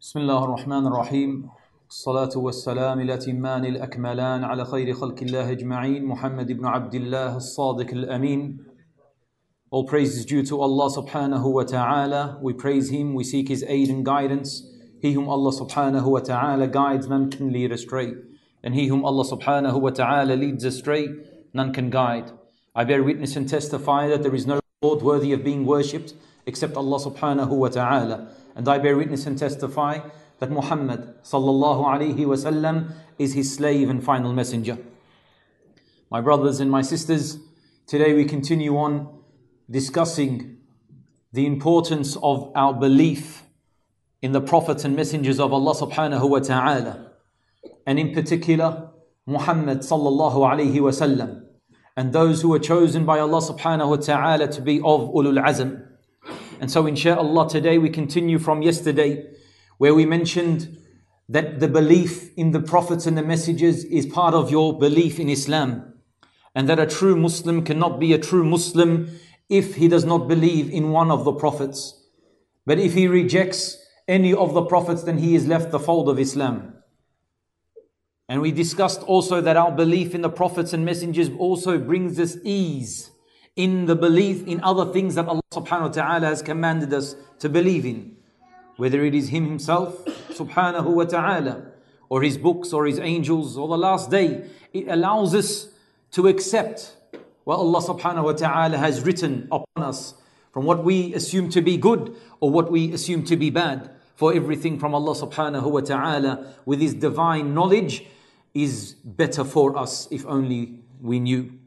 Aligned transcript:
بسم 0.00 0.18
الله 0.18 0.44
الرحمن 0.44 0.86
الرحيم 0.86 1.48
الصلاة 1.90 2.30
والسلام 2.36 3.00
الأتمان 3.00 3.64
الأكملان 3.64 4.44
على 4.44 4.64
خير 4.64 4.92
خلق 4.92 5.22
الله 5.22 5.50
أجمعين 5.50 6.04
محمد 6.04 6.52
بن 6.52 6.66
عبد 6.66 6.94
الله 6.94 7.36
الصادق 7.36 7.90
الأمين 7.90 8.58
All 9.70 9.84
praise 9.84 10.16
is 10.16 10.24
due 10.24 10.42
to 10.42 10.58
Allah 10.62 10.88
subhanahu 10.90 11.52
wa 11.52 11.64
ta'ala. 11.64 12.38
We 12.40 12.54
praise 12.54 12.88
Him, 12.88 13.12
we 13.12 13.24
seek 13.24 13.48
His 13.48 13.62
aid 13.68 13.90
and 13.90 14.02
guidance. 14.02 14.62
He 15.02 15.12
whom 15.12 15.28
Allah 15.28 15.52
subhanahu 15.52 16.06
wa 16.06 16.20
ta'ala 16.20 16.68
guides, 16.68 17.06
none 17.06 17.30
can 17.30 17.52
lead 17.52 17.70
astray. 17.70 18.14
And 18.64 18.74
he 18.74 18.86
whom 18.86 19.04
Allah 19.04 19.24
subhanahu 19.24 19.82
wa 19.82 19.90
ta'ala 19.90 20.32
leads 20.32 20.64
astray, 20.64 21.08
none 21.52 21.74
can 21.74 21.90
guide. 21.90 22.32
I 22.74 22.84
bear 22.84 23.02
witness 23.02 23.36
and 23.36 23.46
testify 23.46 24.08
that 24.08 24.22
there 24.22 24.34
is 24.34 24.46
no 24.46 24.60
Lord 24.80 25.02
worthy 25.02 25.34
of 25.34 25.44
being 25.44 25.66
worshipped 25.66 26.14
except 26.46 26.74
Allah 26.74 26.98
subhanahu 26.98 27.50
wa 27.50 27.68
ta'ala. 27.68 28.30
And 28.54 28.68
I 28.68 28.78
bear 28.78 28.96
witness 28.96 29.26
and 29.26 29.38
testify 29.38 30.00
that 30.38 30.50
Muhammad 30.50 31.14
sallallahu 31.22 31.84
alaihi 31.84 32.18
wasallam 32.18 32.92
is 33.18 33.34
his 33.34 33.54
slave 33.54 33.90
and 33.90 34.02
final 34.02 34.32
messenger. 34.32 34.78
My 36.10 36.20
brothers 36.20 36.60
and 36.60 36.70
my 36.70 36.82
sisters, 36.82 37.38
today 37.86 38.14
we 38.14 38.24
continue 38.24 38.76
on 38.76 39.22
discussing 39.70 40.58
the 41.32 41.46
importance 41.46 42.16
of 42.22 42.50
our 42.54 42.74
belief 42.74 43.44
in 44.22 44.32
the 44.32 44.40
prophets 44.40 44.84
and 44.84 44.96
messengers 44.96 45.38
of 45.38 45.52
Allah 45.52 45.74
subhanahu 45.74 46.28
wa 46.28 46.40
ta'ala. 46.40 47.12
And 47.86 47.98
in 47.98 48.12
particular, 48.12 48.90
Muhammad 49.26 49.80
sallallahu 49.80 50.34
alaihi 50.34 50.76
wasallam 50.76 51.44
and 51.96 52.12
those 52.12 52.40
who 52.40 52.48
were 52.48 52.58
chosen 52.58 53.04
by 53.04 53.18
Allah 53.18 53.40
subhanahu 53.40 53.90
wa 53.90 53.96
ta'ala 53.96 54.48
to 54.48 54.62
be 54.62 54.78
of 54.78 55.10
ulul 55.10 55.42
azm. 55.42 55.86
And 56.60 56.70
so, 56.70 56.86
inshallah, 56.86 57.48
today 57.48 57.78
we 57.78 57.88
continue 57.88 58.38
from 58.38 58.60
yesterday, 58.60 59.26
where 59.78 59.94
we 59.94 60.04
mentioned 60.04 60.76
that 61.26 61.58
the 61.58 61.68
belief 61.68 62.36
in 62.36 62.50
the 62.50 62.60
prophets 62.60 63.06
and 63.06 63.16
the 63.16 63.22
messages 63.22 63.82
is 63.84 64.04
part 64.04 64.34
of 64.34 64.50
your 64.50 64.78
belief 64.78 65.18
in 65.18 65.30
Islam, 65.30 65.94
and 66.54 66.68
that 66.68 66.78
a 66.78 66.86
true 66.86 67.16
Muslim 67.16 67.64
cannot 67.64 67.98
be 67.98 68.12
a 68.12 68.18
true 68.18 68.44
Muslim 68.44 69.08
if 69.48 69.76
he 69.76 69.88
does 69.88 70.04
not 70.04 70.28
believe 70.28 70.70
in 70.70 70.90
one 70.90 71.10
of 71.10 71.24
the 71.24 71.32
prophets. 71.32 72.04
But 72.66 72.78
if 72.78 72.92
he 72.92 73.08
rejects 73.08 73.78
any 74.06 74.34
of 74.34 74.52
the 74.52 74.66
prophets, 74.66 75.04
then 75.04 75.16
he 75.16 75.34
is 75.34 75.48
left 75.48 75.70
the 75.70 75.80
fold 75.80 76.10
of 76.10 76.18
Islam. 76.18 76.74
And 78.28 78.42
we 78.42 78.52
discussed 78.52 79.02
also 79.04 79.40
that 79.40 79.56
our 79.56 79.72
belief 79.72 80.14
in 80.14 80.20
the 80.20 80.28
prophets 80.28 80.74
and 80.74 80.84
messengers 80.84 81.30
also 81.38 81.78
brings 81.78 82.20
us 82.20 82.36
ease 82.44 83.12
in 83.60 83.84
the 83.84 83.94
belief 83.94 84.46
in 84.46 84.58
other 84.62 84.90
things 84.90 85.16
that 85.16 85.28
Allah 85.28 85.42
subhanahu 85.52 85.82
wa 85.82 85.88
ta'ala 85.88 86.26
has 86.26 86.40
commanded 86.40 86.94
us 86.94 87.14
to 87.40 87.50
believe 87.50 87.84
in. 87.84 88.16
Whether 88.76 89.04
it 89.04 89.14
is 89.14 89.28
Him 89.28 89.44
Himself, 89.44 90.02
subhanahu 90.32 90.86
wa 90.86 91.04
ta'ala, 91.04 91.66
or 92.08 92.22
His 92.22 92.38
books, 92.38 92.72
or 92.72 92.86
His 92.86 92.98
angels, 92.98 93.58
or 93.58 93.68
the 93.68 93.76
last 93.76 94.10
day, 94.10 94.48
it 94.72 94.88
allows 94.88 95.34
us 95.34 95.68
to 96.12 96.26
accept 96.26 96.96
what 97.44 97.56
Allah 97.56 97.82
subhanahu 97.82 98.24
wa 98.24 98.32
ta'ala 98.32 98.78
has 98.78 99.02
written 99.02 99.46
upon 99.52 99.84
us 99.84 100.14
from 100.52 100.64
what 100.64 100.82
we 100.82 101.12
assume 101.14 101.50
to 101.50 101.60
be 101.60 101.76
good 101.76 102.16
or 102.40 102.50
what 102.50 102.72
we 102.72 102.92
assume 102.94 103.24
to 103.24 103.36
be 103.36 103.50
bad. 103.50 103.90
For 104.16 104.34
everything 104.34 104.78
from 104.78 104.94
Allah 104.94 105.14
subhanahu 105.14 105.70
wa 105.70 105.80
ta'ala 105.80 106.54
with 106.64 106.80
His 106.80 106.94
divine 106.94 107.52
knowledge 107.52 108.06
is 108.54 108.94
better 109.04 109.44
for 109.44 109.76
us 109.76 110.08
if 110.10 110.24
only 110.26 110.80
we 111.02 111.20
knew. 111.20 111.59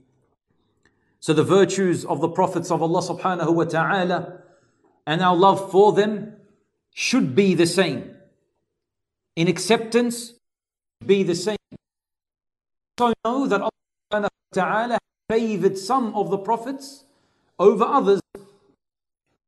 So 1.23 1.31
the 1.31 1.41
virtues 1.41 2.03
of 2.03 2.19
the 2.19 2.27
prophets 2.27 2.69
of 2.69 2.83
Allah 2.83 2.99
subhanahu 3.01 3.55
wa 3.55 3.63
ta'ala 3.63 4.41
and 5.07 5.21
our 5.21 5.37
love 5.37 5.71
for 5.71 5.93
them 5.93 6.35
should 6.93 7.33
be 7.33 7.53
the 7.53 7.65
same. 7.65 8.13
In 9.37 9.47
acceptance, 9.47 10.33
be 11.05 11.23
the 11.23 11.33
same. 11.33 11.55
So 12.99 13.13
know 13.23 13.47
that 13.47 13.61
Allah 13.61 13.71
subhanahu 14.11 14.23
wa 14.23 14.51
ta'ala 14.51 14.97
favored 15.29 15.77
some 15.77 16.13
of 16.13 16.29
the 16.29 16.37
prophets 16.37 17.05
over 17.57 17.85
others. 17.85 18.19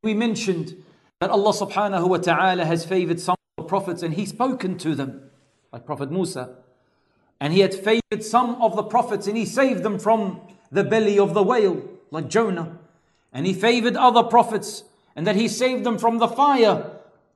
We 0.01 0.13
mentioned 0.13 0.81
that 1.19 1.29
Allah 1.29 1.51
subhanahu 1.51 2.07
wa 2.07 2.17
ta'ala 2.19 2.63
has 2.63 2.85
favored 2.85 3.19
some 3.19 3.35
of 3.57 3.65
the 3.65 3.67
prophets 3.67 4.01
and 4.01 4.13
He's 4.13 4.29
spoken 4.29 4.77
to 4.77 4.95
them, 4.95 5.29
like 5.73 5.85
Prophet 5.85 6.09
Musa. 6.09 6.55
And 7.41 7.51
He 7.51 7.59
had 7.59 7.73
favored 7.73 8.23
some 8.23 8.61
of 8.61 8.77
the 8.77 8.83
prophets 8.83 9.27
and 9.27 9.35
He 9.35 9.43
saved 9.43 9.83
them 9.83 9.99
from 9.99 10.39
the 10.75 10.83
belly 10.83 11.17
of 11.17 11.33
the 11.33 11.43
whale, 11.43 11.83
like 12.11 12.29
Jonah. 12.29 12.77
And 13.33 13.45
he 13.45 13.53
favored 13.53 13.95
other 13.95 14.23
prophets 14.23 14.83
and 15.15 15.25
that 15.25 15.35
he 15.35 15.47
saved 15.47 15.83
them 15.83 15.97
from 15.97 16.17
the 16.19 16.27
fire, 16.27 16.91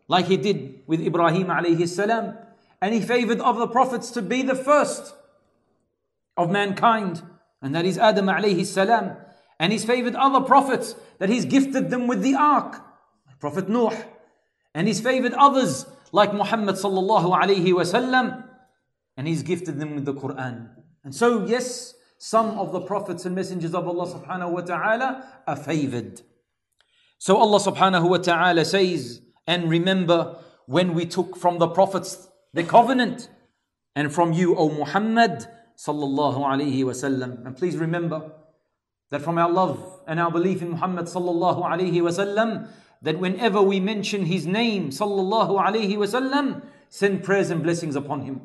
like 0.08 0.26
he 0.26 0.38
did 0.38 0.82
with 0.86 1.02
Ibrahim 1.02 1.48
alayhi 1.48 1.88
salam. 1.88 2.38
And 2.82 2.94
he 2.94 3.02
favored 3.02 3.40
other 3.40 3.68
prophets 3.68 4.12
to 4.12 4.22
be 4.22 4.42
the 4.42 4.56
first 4.56 5.14
of 6.38 6.50
mankind, 6.50 7.22
and 7.62 7.76
that 7.76 7.86
is 7.86 7.98
Adam 7.98 8.28
alayhi 8.28 8.66
salam. 8.66 9.18
And 9.60 9.74
he's 9.74 9.84
favored 9.84 10.16
other 10.16 10.46
prophets 10.46 10.96
that 11.18 11.28
he's 11.28 11.44
gifted 11.44 11.90
them 11.90 12.08
with 12.08 12.22
the 12.22 12.36
ark, 12.36 12.82
like 13.28 13.40
Prophet 13.40 13.68
Nuh. 13.68 13.94
And 14.74 14.88
he's 14.88 15.02
favored 15.02 15.34
others 15.34 15.86
like 16.14 16.34
Muhammad 16.34 16.76
sallallahu 16.76 17.38
alayhi 17.38 17.74
wasallam. 17.74 18.46
And 19.18 19.28
he's 19.28 19.44
gifted 19.44 19.80
them 19.80 19.96
with 19.96 20.06
the 20.06 20.14
Quran. 20.14 20.70
And 21.04 21.14
so, 21.14 21.46
yes, 21.46 21.94
some 22.20 22.60
of 22.60 22.74
the 22.74 22.82
prophets 22.82 23.26
and 23.26 23.34
messengers 23.34 23.74
of 23.74 23.88
Allah 23.88 24.06
subhanahu 24.06 24.52
wa 24.52 24.62
ta'ala 24.62 25.42
are 25.48 25.56
favored. 25.56 26.22
So 27.18 27.38
Allah 27.38 27.60
subhanahu 27.60 28.10
wa 28.10 28.18
ta'ala 28.18 28.66
says, 28.66 29.22
and 29.48 29.70
remember 29.70 30.38
when 30.66 30.94
we 30.94 31.06
took 31.06 31.38
from 31.38 31.60
the 31.60 31.70
prophets 31.70 32.28
the 32.54 32.64
covenant 32.64 33.30
and 33.96 34.14
from 34.14 34.34
you, 34.34 34.56
O 34.56 34.70
Muhammad 34.70 35.48
sallallahu 35.78 36.40
alayhi 36.40 36.84
wasallam. 36.84 37.46
And 37.46 37.56
please 37.56 37.78
remember 37.78 38.32
that 39.12 39.22
from 39.22 39.38
our 39.38 39.50
love 39.50 40.02
and 40.06 40.20
our 40.20 40.30
belief 40.30 40.62
in 40.62 40.72
Muhammad 40.72 41.06
sallallahu 41.06 41.64
alayhi 41.64 42.02
wasallam, 42.02 42.68
that 43.02 43.18
whenever 43.18 43.62
we 43.62 43.80
mention 43.80 44.26
his 44.26 44.46
name 44.46 44.90
sallallahu 44.90 45.58
alayhi 45.58 45.96
wasallam, 45.96 46.64
send 46.90 47.24
prayers 47.24 47.50
and 47.50 47.64
blessings 47.64 47.96
upon 47.96 48.22
him. 48.22 48.42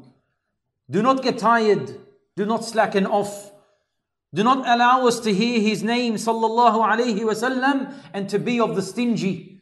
Do 0.89 1.03
not 1.03 1.25
get 1.25 1.39
tired. 1.39 1.99
Do 2.37 2.47
not 2.47 2.65
slacken 2.65 3.05
off. 3.05 3.51
Do 4.35 4.43
not 4.43 4.67
allow 4.67 5.07
us 5.07 5.21
to 5.21 5.33
hear 5.33 5.61
his 5.61 5.85
name, 5.85 6.17
sallallahu 6.17 6.85
alayhi 6.85 7.21
wasallam, 7.21 7.95
and 8.13 8.29
to 8.29 8.41
be 8.41 8.59
of 8.59 8.75
the 8.75 8.83
stingy. 8.83 9.61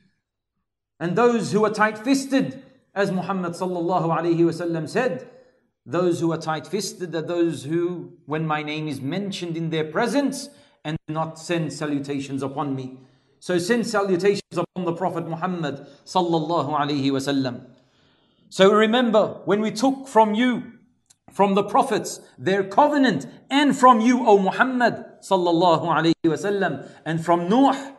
And 0.99 1.15
those 1.15 1.53
who 1.53 1.63
are 1.67 1.71
tight 1.71 1.99
fisted, 1.99 2.63
as 2.95 3.13
Muhammad 3.13 3.53
sallallahu 3.53 4.07
alayhi 4.07 4.39
wasallam 4.39 4.89
said, 4.89 5.29
those 5.85 6.21
who 6.21 6.33
are 6.33 6.39
tight 6.39 6.67
fisted 6.67 7.15
are 7.15 7.21
those 7.21 7.65
who, 7.65 8.15
when 8.25 8.47
my 8.47 8.63
name 8.63 8.89
is 8.89 9.03
mentioned 9.03 9.59
in 9.59 9.69
their 9.69 9.85
presence, 9.85 10.49
and 10.85 10.97
not 11.07 11.39
send 11.39 11.73
salutations 11.73 12.43
upon 12.43 12.75
me. 12.75 12.99
So 13.41 13.59
send 13.59 13.87
salutations 13.87 14.57
upon 14.57 14.87
the 14.87 14.95
Prophet 14.95 15.29
Muhammad 15.29 15.87
sallallahu 16.07 16.79
alayhi 16.79 17.11
wasallam. 17.11 17.67
So 18.49 18.73
remember, 18.73 19.41
when 19.45 19.61
we 19.61 19.71
took 19.71 20.09
from 20.09 20.35
you 20.35 20.73
from 21.31 21.55
the 21.55 21.63
prophets, 21.63 22.21
their 22.39 22.65
covenant, 22.65 23.27
and 23.51 23.77
from 23.77 24.01
you, 24.01 24.27
O 24.27 24.39
Muhammad 24.39 25.05
sallallahu 25.23 25.85
alayhi 25.85 26.15
wasallam, 26.25 26.89
and 27.05 27.25
from 27.25 27.49
Noah, 27.49 27.97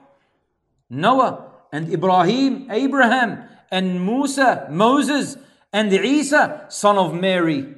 Noah, 0.89 1.51
and 1.71 1.91
Ibrahim, 1.91 2.67
Abraham, 2.69 3.43
and 3.71 4.05
Musa, 4.05 4.67
Moses, 4.69 5.37
and 5.71 5.91
Isa, 5.91 6.65
son 6.69 6.97
of 6.97 7.13
Mary. 7.15 7.73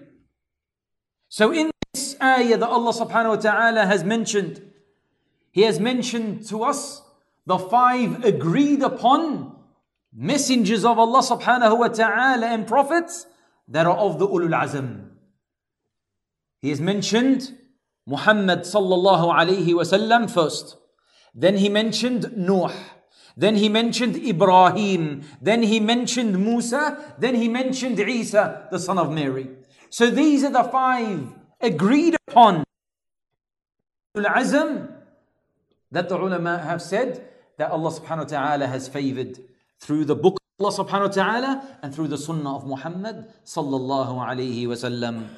So 1.29 1.53
in 1.53 1.71
this 1.93 2.17
ayah 2.21 2.57
that 2.57 2.67
Allah 2.67 2.91
subhanahu 2.91 3.29
wa 3.29 3.41
ta'ala 3.41 3.85
has 3.85 4.03
mentioned, 4.03 4.61
He 5.51 5.61
has 5.61 5.79
mentioned 5.79 6.45
to 6.49 6.63
us 6.63 7.01
the 7.45 7.57
five 7.57 8.25
agreed 8.25 8.81
upon 8.81 9.55
messengers 10.13 10.83
of 10.83 10.99
Allah 10.99 11.21
subhanahu 11.21 11.79
wa 11.79 11.87
ta'ala 11.87 12.47
and 12.47 12.67
prophets 12.67 13.25
that 13.67 13.85
are 13.85 13.95
of 13.97 14.19
the 14.19 14.27
ulul 14.27 14.51
azm. 14.51 15.04
He 16.65 16.71
has 16.71 16.81
mentioned 16.81 17.55
Muhammad 18.07 18.61
sallallahu 18.61 19.31
alayhi 19.31 19.67
wasallam 19.79 20.27
first. 20.27 20.77
Then 21.35 21.57
he 21.57 21.69
mentioned 21.69 22.35
Nuh. 22.35 22.73
Then 23.37 23.57
he 23.57 23.69
mentioned 23.69 24.15
Ibrahim. 24.15 25.21
Then 25.39 25.61
he 25.61 25.79
mentioned 25.79 26.43
Musa. 26.43 27.13
Then 27.19 27.35
he 27.35 27.47
mentioned 27.49 27.99
Isa, 27.99 28.67
the 28.71 28.79
son 28.79 28.97
of 28.97 29.11
Mary. 29.11 29.47
So 29.91 30.09
these 30.09 30.43
are 30.43 30.49
the 30.49 30.63
five 30.63 31.35
agreed 31.61 32.15
upon 32.27 32.63
al-azm 34.15 34.91
that 35.91 36.09
the 36.09 36.17
ulama 36.17 36.57
have 36.57 36.81
said 36.81 37.29
that 37.59 37.69
Allah 37.69 37.91
subhanahu 37.91 38.25
wa 38.25 38.37
ta'ala 38.37 38.65
has 38.65 38.87
favored 38.87 39.37
through 39.79 40.05
the 40.05 40.15
book 40.15 40.39
of 40.41 40.65
Allah 40.65 40.73
subhanahu 40.83 41.09
wa 41.09 41.17
ta'ala 41.21 41.77
and 41.83 41.93
through 41.93 42.07
the 42.07 42.17
sunnah 42.17 42.55
of 42.55 42.65
Muhammad 42.65 43.31
sallallahu 43.45 44.17
alayhi 44.17 44.65
wasallam. 44.65 45.29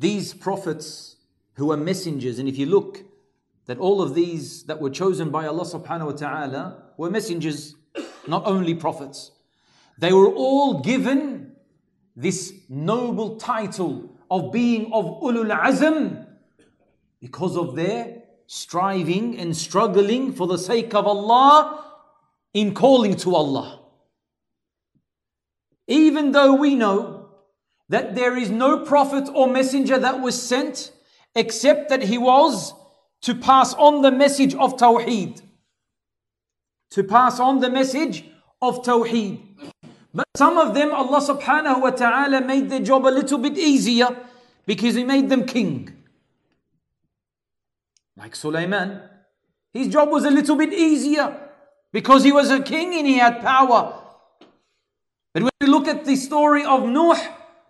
These 0.00 0.32
prophets 0.32 1.16
who 1.54 1.70
are 1.72 1.76
messengers, 1.76 2.38
and 2.38 2.48
if 2.48 2.56
you 2.56 2.64
look, 2.64 3.02
that 3.66 3.76
all 3.76 4.00
of 4.00 4.14
these 4.14 4.62
that 4.64 4.80
were 4.80 4.88
chosen 4.88 5.28
by 5.28 5.46
Allah 5.46 5.64
subhanahu 5.64 6.06
wa 6.06 6.12
ta'ala 6.12 6.82
were 6.96 7.10
messengers 7.10 7.74
not 8.26 8.46
only 8.46 8.74
prophets. 8.74 9.30
They 9.98 10.14
were 10.14 10.28
all 10.28 10.80
given 10.80 11.52
this 12.16 12.54
noble 12.70 13.36
title 13.36 14.16
of 14.30 14.50
being 14.50 14.90
of 14.90 15.04
ulul 15.20 15.54
azm 15.54 16.26
because 17.20 17.58
of 17.58 17.76
their 17.76 18.22
striving 18.46 19.38
and 19.38 19.54
struggling 19.54 20.32
for 20.32 20.46
the 20.46 20.56
sake 20.56 20.94
of 20.94 21.06
Allah 21.06 21.84
in 22.54 22.72
calling 22.72 23.16
to 23.16 23.34
Allah. 23.34 23.80
Even 25.86 26.32
though 26.32 26.54
we 26.54 26.74
know 26.74 27.19
that 27.90 28.14
there 28.14 28.36
is 28.36 28.50
no 28.50 28.78
prophet 28.84 29.28
or 29.34 29.48
messenger 29.48 29.98
that 29.98 30.20
was 30.20 30.40
sent 30.40 30.92
except 31.34 31.88
that 31.88 32.04
he 32.04 32.18
was 32.18 32.72
to 33.20 33.34
pass 33.34 33.74
on 33.74 34.02
the 34.02 34.12
message 34.12 34.54
of 34.54 34.76
Tawheed. 34.76 35.42
To 36.92 37.02
pass 37.02 37.40
on 37.40 37.58
the 37.58 37.68
message 37.68 38.24
of 38.62 38.84
Tawheed. 38.84 39.40
But 40.14 40.24
some 40.36 40.56
of 40.56 40.72
them, 40.72 40.92
Allah 40.92 41.20
subhanahu 41.20 41.82
wa 41.82 41.90
ta'ala 41.90 42.40
made 42.42 42.70
their 42.70 42.80
job 42.80 43.06
a 43.06 43.10
little 43.10 43.38
bit 43.38 43.58
easier 43.58 44.16
because 44.66 44.94
He 44.94 45.02
made 45.02 45.28
them 45.28 45.44
king. 45.44 45.92
Like 48.16 48.36
Sulaiman. 48.36 49.02
His 49.74 49.88
job 49.88 50.10
was 50.10 50.24
a 50.24 50.30
little 50.30 50.56
bit 50.56 50.72
easier 50.72 51.36
because 51.92 52.22
he 52.22 52.32
was 52.32 52.50
a 52.50 52.60
king 52.60 52.94
and 52.94 53.06
he 53.06 53.18
had 53.18 53.40
power. 53.40 54.00
But 55.32 55.44
when 55.44 55.52
we 55.60 55.66
look 55.68 55.86
at 55.86 56.04
the 56.04 56.16
story 56.16 56.64
of 56.64 56.88
Nuh, 56.88 57.16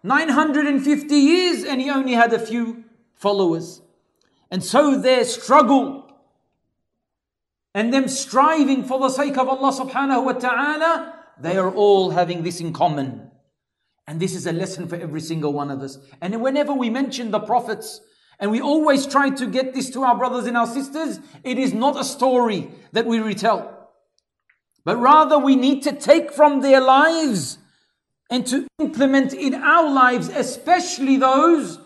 950 0.03 1.15
years 1.15 1.65
and 1.65 1.81
he 1.81 1.91
only 1.91 2.13
had 2.13 2.33
a 2.33 2.39
few 2.39 2.85
followers. 3.15 3.83
And 4.51 4.65
so 4.65 4.99
their 4.99 5.25
struggle 5.25 6.07
and 7.75 7.93
them 7.93 8.09
striving 8.09 8.85
for 8.85 8.99
the 8.99 9.11
sake 9.11 9.37
of 9.39 9.49
Allah 9.49 9.73
subhanahu 9.73 10.25
wa 10.25 10.33
ta'ala, 10.33 11.15
they 11.39 11.57
are 11.57 11.71
all 11.71 12.11
having 12.11 12.43
this 12.43 12.61
in 12.61 12.73
common. 12.73 13.31
And 14.07 14.19
this 14.19 14.35
is 14.35 14.47
a 14.47 14.53
lesson 14.53 14.89
for 14.89 14.97
every 14.97 15.21
single 15.21 15.53
one 15.53 15.71
of 15.71 15.81
us. 15.83 15.99
And 16.21 16.43
whenever 16.43 16.73
we 16.73 16.91
mention 16.91 17.31
the 17.31 17.39
prophets, 17.39 18.01
and 18.41 18.51
we 18.51 18.61
always 18.61 19.07
try 19.07 19.31
to 19.31 19.47
get 19.47 19.75
this 19.75 19.91
to 19.91 20.03
our 20.03 20.17
brothers 20.17 20.47
and 20.47 20.57
our 20.57 20.67
sisters, 20.67 21.21
it 21.45 21.59
is 21.59 21.75
not 21.75 22.01
a 22.01 22.05
story 22.05 22.71
that 22.93 23.07
we 23.07 23.21
retell. 23.21 23.91
But 24.85 24.97
rather 24.97 25.39
we 25.39 25.57
need 25.57 25.83
to 25.83 25.93
take 25.93 26.33
from 26.33 26.63
their 26.63 26.81
lives 26.81 27.59
and 28.31 28.47
to 28.47 28.67
implement 28.79 29.35
in 29.35 29.55
our 29.55 29.93
lives, 29.93 30.29
especially 30.29 31.17
those 31.17 31.79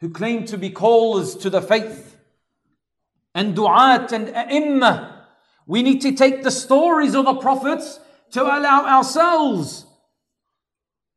who 0.00 0.10
claim 0.10 0.44
to 0.46 0.58
be 0.58 0.70
callers 0.70 1.34
to 1.36 1.50
the 1.50 1.62
faith 1.62 2.18
and 3.34 3.56
du'at 3.56 4.12
and 4.12 4.28
a'imma. 4.28 5.12
We 5.66 5.82
need 5.82 6.02
to 6.02 6.12
take 6.12 6.42
the 6.42 6.50
stories 6.50 7.14
of 7.14 7.24
the 7.24 7.34
prophets 7.34 8.00
to 8.32 8.42
allow 8.42 8.84
ourselves 8.86 9.86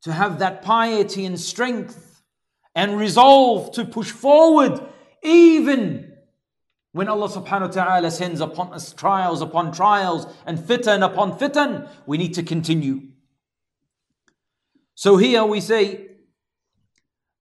to 0.04 0.12
have 0.12 0.40
that 0.40 0.62
piety 0.62 1.26
and 1.26 1.40
strength 1.40 2.22
and 2.76 2.98
resolve 2.98 3.72
to 3.74 3.86
push 3.86 4.12
forward 4.12 4.82
even 5.22 6.12
when 6.92 7.08
Allah 7.10 7.28
subhanahu 7.28 7.76
wa 7.76 7.86
ta'ala 7.86 8.12
sends 8.12 8.40
upon 8.40 8.72
us 8.74 8.94
trials 8.94 9.42
upon 9.42 9.72
trials 9.72 10.28
and 10.46 10.60
fitan 10.60 11.04
upon 11.04 11.40
fitan, 11.40 11.90
we 12.06 12.18
need 12.18 12.36
to 12.36 12.44
continue. 12.44 13.13
So 14.96 15.18
here 15.18 15.44
we 15.44 15.60
say 15.60 16.08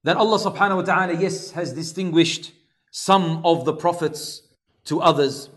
that 0.05 0.17
Allah 0.17 0.39
subhanahu 0.39 0.77
wa 0.77 0.83
ta'ala, 0.83 1.15
yes, 1.15 1.53
has 1.53 1.73
distinguished 1.73 2.53
some 2.91 3.45
of 3.45 3.65
the 3.65 3.73
prophets 3.73 4.43
to 4.85 5.01
others. 5.01 5.49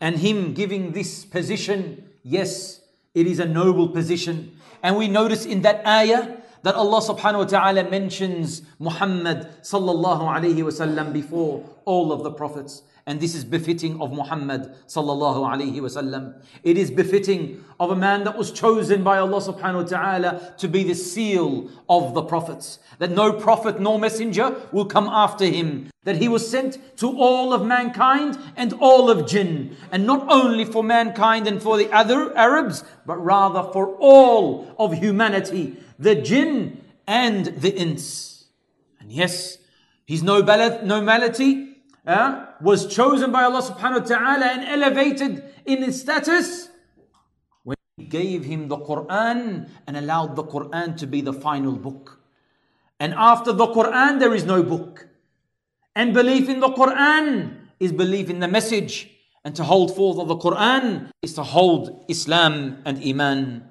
And 0.00 0.16
Him 0.16 0.54
giving 0.54 0.92
this 0.92 1.24
position, 1.24 2.10
yes, 2.22 2.80
it 3.14 3.26
is 3.26 3.38
a 3.38 3.46
noble 3.46 3.88
position. 3.88 4.58
And 4.82 4.96
we 4.96 5.06
notice 5.06 5.46
in 5.46 5.62
that 5.62 5.86
ayah 5.86 6.38
that 6.62 6.74
Allah 6.74 7.00
subhanahu 7.00 7.38
wa 7.38 7.44
ta'ala 7.44 7.90
mentions 7.90 8.62
Muhammad 8.78 9.48
sallallahu 9.62 10.22
alayhi 10.22 10.56
wasallam 10.56 11.12
before 11.12 11.64
all 11.84 12.12
of 12.12 12.22
the 12.22 12.30
prophets. 12.30 12.82
And 13.04 13.20
this 13.20 13.34
is 13.34 13.44
befitting 13.44 14.00
of 14.00 14.12
Muhammad 14.12 14.74
sallallahu 14.86 15.42
alaihi 15.42 15.80
wasallam. 15.80 16.40
It 16.62 16.78
is 16.78 16.90
befitting 16.90 17.64
of 17.80 17.90
a 17.90 17.96
man 17.96 18.22
that 18.24 18.38
was 18.38 18.52
chosen 18.52 19.02
by 19.02 19.18
Allah 19.18 19.40
subhanahu 19.40 19.82
wa 19.82 19.88
ta'ala 19.88 20.54
to 20.58 20.68
be 20.68 20.84
the 20.84 20.94
seal 20.94 21.68
of 21.88 22.14
the 22.14 22.22
prophets. 22.22 22.78
That 22.98 23.10
no 23.10 23.32
prophet 23.32 23.80
nor 23.80 23.98
messenger 23.98 24.54
will 24.70 24.84
come 24.84 25.08
after 25.08 25.44
him. 25.44 25.90
That 26.04 26.16
he 26.16 26.28
was 26.28 26.48
sent 26.48 26.96
to 26.98 27.08
all 27.18 27.52
of 27.52 27.66
mankind 27.66 28.38
and 28.56 28.72
all 28.74 29.10
of 29.10 29.26
jinn. 29.26 29.76
And 29.90 30.06
not 30.06 30.24
only 30.30 30.64
for 30.64 30.84
mankind 30.84 31.48
and 31.48 31.60
for 31.60 31.76
the 31.76 31.90
other 31.92 32.36
Arabs, 32.36 32.84
but 33.04 33.16
rather 33.16 33.64
for 33.72 33.96
all 33.96 34.72
of 34.78 34.94
humanity. 34.94 35.76
The 35.98 36.14
jinn 36.14 36.84
and 37.08 37.46
the 37.46 37.74
ins. 37.76 38.44
And 39.00 39.10
yes, 39.10 39.58
his 40.06 40.22
nobility 40.22 41.71
uh, 42.06 42.46
was 42.60 42.86
chosen 42.86 43.30
by 43.30 43.44
Allah 43.44 43.62
subhanahu 43.62 44.02
wa 44.02 44.06
ta'ala 44.06 44.46
and 44.46 44.64
elevated 44.64 45.44
in 45.64 45.82
his 45.82 46.00
status 46.00 46.68
when 47.62 47.76
he 47.96 48.04
gave 48.04 48.44
him 48.44 48.68
the 48.68 48.78
Quran 48.78 49.68
and 49.86 49.96
allowed 49.96 50.36
the 50.36 50.44
Quran 50.44 50.96
to 50.96 51.06
be 51.06 51.20
the 51.20 51.32
final 51.32 51.72
book. 51.72 52.20
And 52.98 53.14
after 53.14 53.52
the 53.52 53.66
Quran, 53.66 54.20
there 54.20 54.34
is 54.34 54.44
no 54.44 54.62
book. 54.62 55.08
And 55.94 56.14
belief 56.14 56.48
in 56.48 56.60
the 56.60 56.68
Quran 56.68 57.58
is 57.80 57.92
belief 57.92 58.30
in 58.30 58.40
the 58.40 58.48
message. 58.48 59.10
And 59.44 59.56
to 59.56 59.64
hold 59.64 59.94
forth 59.94 60.18
of 60.18 60.28
the 60.28 60.36
Quran 60.36 61.10
is 61.20 61.34
to 61.34 61.42
hold 61.42 62.04
Islam 62.08 62.78
and 62.84 63.02
Iman. 63.04 63.68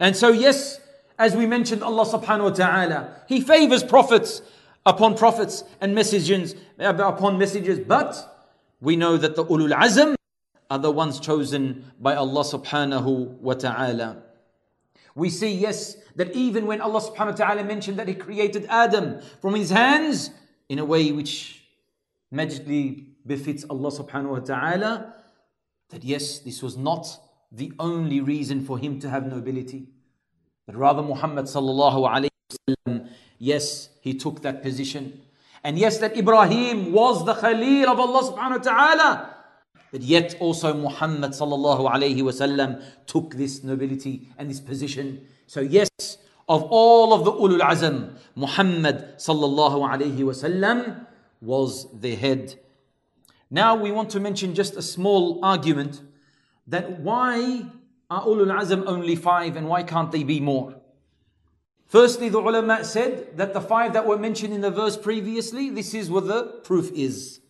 And 0.00 0.16
so, 0.16 0.30
yes, 0.30 0.80
as 1.18 1.36
we 1.36 1.46
mentioned, 1.46 1.82
Allah 1.84 2.04
subhanahu 2.04 2.42
wa 2.42 2.50
ta'ala, 2.50 3.16
He 3.28 3.40
favors 3.40 3.84
prophets 3.84 4.42
upon 4.86 5.16
prophets 5.16 5.64
and 5.80 5.94
messengers, 5.94 6.54
upon 6.78 7.38
messengers, 7.38 7.78
but 7.80 8.46
we 8.80 8.96
know 8.96 9.16
that 9.16 9.36
the 9.36 9.44
ulul 9.44 9.72
azm 9.74 10.14
are 10.70 10.78
the 10.78 10.90
ones 10.90 11.20
chosen 11.20 11.84
by 12.00 12.14
Allah 12.14 12.42
subhanahu 12.42 13.38
wa 13.40 13.54
ta'ala. 13.54 14.22
We 15.14 15.30
see, 15.30 15.52
yes, 15.52 15.96
that 16.16 16.34
even 16.34 16.66
when 16.66 16.80
Allah 16.80 17.00
subhanahu 17.00 17.38
wa 17.38 17.46
ta'ala 17.46 17.64
mentioned 17.64 17.98
that 17.98 18.08
He 18.08 18.14
created 18.14 18.66
Adam 18.68 19.20
from 19.40 19.54
His 19.54 19.70
hands 19.70 20.30
in 20.68 20.78
a 20.78 20.84
way 20.84 21.12
which 21.12 21.62
magically 22.30 23.06
befits 23.26 23.64
Allah 23.70 23.90
subhanahu 23.90 24.30
wa 24.30 24.38
ta'ala, 24.40 25.14
that 25.90 26.02
yes, 26.02 26.40
this 26.40 26.62
was 26.62 26.76
not 26.76 27.06
the 27.52 27.72
only 27.78 28.20
reason 28.20 28.64
for 28.64 28.78
him 28.78 28.98
to 29.00 29.08
have 29.08 29.26
nobility, 29.26 29.86
but 30.66 30.74
rather 30.74 31.02
Muhammad 31.02 31.44
sallallahu 31.44 32.08
alayhi 32.10 32.33
Yes, 33.38 33.90
he 34.00 34.14
took 34.14 34.42
that 34.42 34.62
position. 34.62 35.20
And 35.62 35.78
yes, 35.78 35.98
that 35.98 36.16
Ibrahim 36.16 36.92
was 36.92 37.24
the 37.24 37.34
Khalil 37.34 37.88
of 37.88 37.98
Allah 37.98 38.22
subhanahu 38.32 38.58
wa 38.58 38.70
ta'ala. 38.70 39.34
But 39.90 40.02
yet 40.02 40.36
also 40.40 40.74
Muhammad 40.74 41.32
sallallahu 41.32 41.88
alayhi 41.90 42.18
wasallam 42.18 42.82
took 43.06 43.34
this 43.34 43.62
nobility 43.62 44.28
and 44.36 44.50
this 44.50 44.60
position. 44.60 45.26
So 45.46 45.60
yes, 45.60 45.88
of 46.48 46.64
all 46.64 47.14
of 47.14 47.24
the 47.24 47.32
ulul 47.32 47.60
azm, 47.60 48.16
Muhammad 48.34 49.16
sallallahu 49.18 49.88
alayhi 49.88 50.18
wasallam 50.18 51.06
was 51.40 51.86
the 52.00 52.14
head. 52.14 52.58
Now 53.50 53.76
we 53.76 53.92
want 53.92 54.10
to 54.10 54.20
mention 54.20 54.54
just 54.54 54.76
a 54.76 54.82
small 54.82 55.44
argument 55.44 56.02
that 56.66 57.00
why 57.00 57.64
are 58.10 58.24
ulul 58.24 58.52
azm 58.60 58.84
only 58.86 59.16
five 59.16 59.56
and 59.56 59.68
why 59.68 59.82
can't 59.82 60.10
they 60.12 60.24
be 60.24 60.40
more? 60.40 60.74
Firstly, 61.86 62.28
the 62.28 62.38
ulama 62.38 62.84
said 62.84 63.36
that 63.36 63.52
the 63.52 63.60
five 63.60 63.92
that 63.92 64.06
were 64.06 64.18
mentioned 64.18 64.52
in 64.54 64.62
the 64.62 64.70
verse 64.70 64.96
previously, 64.96 65.70
this 65.70 65.94
is 65.94 66.10
what 66.10 66.26
the 66.26 66.60
proof 66.64 66.90
is. 66.92 67.40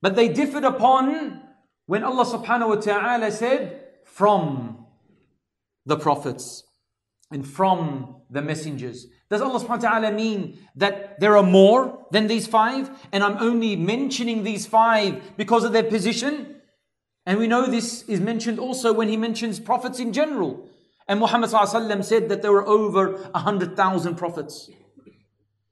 But 0.00 0.16
they 0.16 0.28
differed 0.28 0.64
upon 0.64 1.42
when 1.86 2.04
Allah 2.04 2.24
subhanahu 2.24 2.68
wa 2.68 2.74
ta'ala 2.76 3.30
said, 3.32 3.84
from 4.04 4.86
the 5.86 5.96
prophets 5.96 6.64
and 7.30 7.46
from 7.46 8.16
the 8.30 8.42
messengers. 8.42 9.06
Does 9.30 9.40
Allah 9.40 9.60
subhanahu 9.60 9.82
wa 9.82 9.90
ta'ala 10.00 10.12
mean 10.12 10.58
that 10.76 11.20
there 11.20 11.36
are 11.36 11.42
more 11.42 12.06
than 12.10 12.26
these 12.26 12.46
five? 12.46 12.90
And 13.12 13.22
I'm 13.22 13.38
only 13.38 13.76
mentioning 13.76 14.44
these 14.44 14.66
five 14.66 15.36
because 15.36 15.64
of 15.64 15.72
their 15.72 15.84
position? 15.84 16.56
And 17.26 17.38
we 17.38 17.46
know 17.46 17.66
this 17.66 18.02
is 18.08 18.20
mentioned 18.20 18.58
also 18.58 18.92
when 18.92 19.08
He 19.08 19.16
mentions 19.16 19.60
prophets 19.60 20.00
in 20.00 20.12
general. 20.12 20.68
And 21.08 21.20
Muhammad 21.20 21.50
said 22.04 22.28
that 22.28 22.42
there 22.42 22.52
were 22.52 22.66
over 22.66 23.12
100,000 23.12 24.14
prophets. 24.16 24.70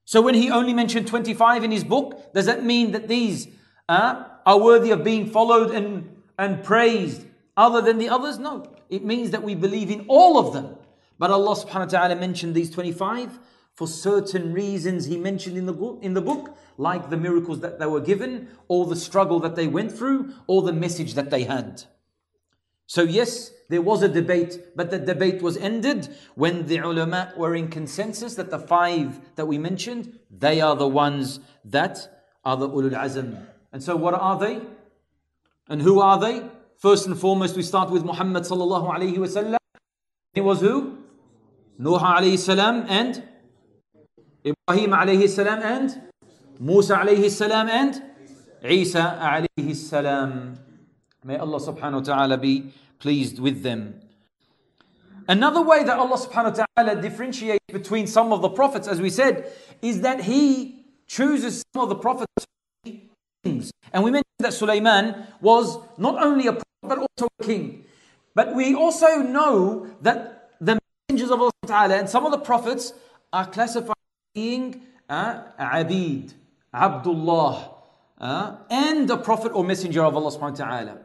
So 0.06 0.22
when 0.22 0.34
he 0.34 0.50
only 0.50 0.72
mentioned 0.72 1.06
25 1.06 1.64
in 1.64 1.70
his 1.70 1.84
book, 1.84 2.32
does 2.32 2.46
that 2.46 2.64
mean 2.64 2.92
that 2.92 3.06
these 3.06 3.48
uh, 3.88 4.24
are 4.46 4.58
worthy 4.58 4.92
of 4.92 5.04
being 5.04 5.28
followed 5.28 5.72
and, 5.72 6.22
and 6.38 6.64
praised 6.64 7.26
other 7.56 7.82
than 7.82 7.98
the 7.98 8.08
others? 8.08 8.38
No. 8.38 8.66
It 8.88 9.04
means 9.04 9.30
that 9.32 9.42
we 9.42 9.54
believe 9.54 9.90
in 9.90 10.06
all 10.08 10.38
of 10.38 10.54
them. 10.54 10.76
But 11.18 11.30
Allah 11.30 11.56
subhanahu 11.56 11.92
wa 11.92 11.98
ta'ala 11.98 12.16
mentioned 12.16 12.54
these 12.54 12.70
25 12.70 13.38
for 13.74 13.86
certain 13.86 14.52
reasons 14.52 15.04
he 15.06 15.18
mentioned 15.18 15.58
in 15.58 15.66
the 15.66 15.98
in 16.00 16.14
the 16.14 16.22
book, 16.22 16.56
like 16.78 17.10
the 17.10 17.16
miracles 17.16 17.60
that 17.60 17.78
they 17.78 17.86
were 17.86 18.00
given, 18.00 18.48
or 18.68 18.86
the 18.86 18.96
struggle 18.96 19.40
that 19.40 19.54
they 19.54 19.66
went 19.66 19.92
through, 19.92 20.32
or 20.46 20.62
the 20.62 20.72
message 20.72 21.14
that 21.14 21.30
they 21.30 21.44
had. 21.44 21.82
So 22.86 23.02
yes, 23.02 23.50
there 23.68 23.82
was 23.82 24.02
a 24.02 24.08
debate, 24.08 24.76
but 24.76 24.90
the 24.90 24.98
debate 24.98 25.42
was 25.42 25.56
ended 25.56 26.08
when 26.34 26.66
the 26.66 26.78
ulama 26.78 27.32
were 27.36 27.54
in 27.54 27.68
consensus 27.68 28.34
that 28.36 28.50
the 28.50 28.58
five 28.58 29.20
that 29.34 29.46
we 29.46 29.58
mentioned, 29.58 30.18
they 30.30 30.60
are 30.60 30.76
the 30.76 30.86
ones 30.86 31.40
that 31.64 32.22
are 32.44 32.56
the 32.56 32.68
ulul 32.68 32.92
azm. 32.92 33.46
And 33.72 33.82
so 33.82 33.96
what 33.96 34.14
are 34.14 34.38
they? 34.38 34.60
And 35.68 35.82
who 35.82 36.00
are 36.00 36.18
they? 36.18 36.48
First 36.78 37.06
and 37.06 37.18
foremost, 37.18 37.56
we 37.56 37.62
start 37.62 37.90
with 37.90 38.04
Muhammad 38.04 38.44
sallallahu 38.44 38.94
alayhi 38.94 39.16
wasallam. 39.16 39.56
It 40.34 40.42
was 40.42 40.60
who? 40.60 40.98
Nuh 41.78 41.98
alayhi 41.98 42.38
salam 42.38 42.84
and 42.88 43.22
Ibrahim 44.44 44.90
alayhi 44.92 45.28
salam 45.28 45.60
and 45.62 46.02
Musa 46.60 46.96
alayhi 46.96 47.30
salam 47.30 47.68
and 47.68 48.02
Isa 48.62 49.18
alayhi 49.20 49.74
salam. 49.74 50.58
May 51.24 51.36
Allah 51.36 51.58
subhanahu 51.58 52.06
wa 52.06 52.14
ta'ala 52.14 52.38
be 52.38 52.72
pleased 52.98 53.38
with 53.38 53.62
them. 53.62 54.00
Another 55.28 55.60
way 55.60 55.82
that 55.84 55.98
Allah 55.98 56.16
subhanahu 56.16 56.56
wa 56.56 56.66
ta'ala 56.76 57.02
differentiates 57.02 57.64
between 57.72 58.06
some 58.06 58.32
of 58.32 58.42
the 58.42 58.48
prophets, 58.48 58.86
as 58.86 59.00
we 59.00 59.10
said, 59.10 59.50
is 59.82 60.02
that 60.02 60.22
He 60.22 60.84
chooses 61.08 61.64
some 61.74 61.82
of 61.82 61.88
the 61.88 61.96
prophets 61.96 62.46
kings. 63.46 63.72
And 63.92 64.02
we 64.04 64.10
mentioned 64.10 64.40
that 64.40 64.52
Sulaiman 64.52 65.26
was 65.40 65.78
not 65.98 66.22
only 66.22 66.46
a 66.46 66.52
prophet 66.52 66.64
but 66.82 66.98
also 66.98 67.28
a 67.40 67.44
king. 67.44 67.84
But 68.34 68.54
we 68.54 68.74
also 68.74 69.22
know 69.22 69.88
that 70.02 70.50
the 70.60 70.78
messengers 71.08 71.30
of 71.30 71.40
Allah 71.40 71.52
ta'ala 71.66 71.96
and 71.96 72.08
some 72.08 72.26
of 72.26 72.32
the 72.32 72.38
prophets 72.38 72.92
are 73.32 73.46
classified 73.46 73.90
as 73.90 74.34
being 74.34 74.82
uh, 75.08 75.42
Abid, 75.58 76.34
Abdullah, 76.74 77.70
uh, 78.20 78.56
and 78.70 79.10
a 79.10 79.16
prophet 79.16 79.52
or 79.52 79.64
messenger 79.64 80.02
of 80.02 80.16
Allah 80.16 80.30
subhanahu 80.30 80.58
wa 80.58 80.66
ta'ala. 80.66 80.98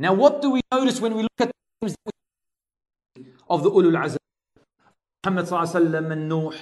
Now, 0.00 0.14
what 0.14 0.40
do 0.40 0.50
we 0.50 0.62
notice 0.72 0.98
when 0.98 1.14
we 1.14 1.24
look 1.24 1.40
at 1.40 1.48
the 1.48 1.86
names 1.86 1.96
of 3.50 3.62
the 3.62 3.70
Ulul 3.70 4.02
Azam? 4.02 4.16
Muhammad 5.26 5.44
sallallahu 5.44 6.12
and 6.12 6.26
Nuh 6.26 6.54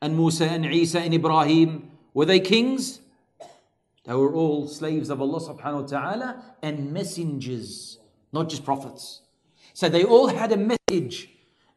and 0.00 0.16
Musa 0.16 0.44
and 0.44 0.64
Isa 0.64 1.00
and 1.00 1.12
Ibrahim, 1.12 1.90
were 2.14 2.24
they 2.24 2.38
kings? 2.38 3.00
They 4.04 4.14
were 4.14 4.32
all 4.32 4.68
slaves 4.68 5.10
of 5.10 5.20
Allah 5.20 5.40
subhanahu 5.40 5.82
wa 5.82 5.86
ta'ala 5.88 6.44
and 6.62 6.92
messengers, 6.92 7.98
not 8.32 8.48
just 8.48 8.64
prophets. 8.64 9.22
So 9.74 9.88
they 9.88 10.04
all 10.04 10.28
had 10.28 10.52
a 10.52 10.56
message 10.56 11.30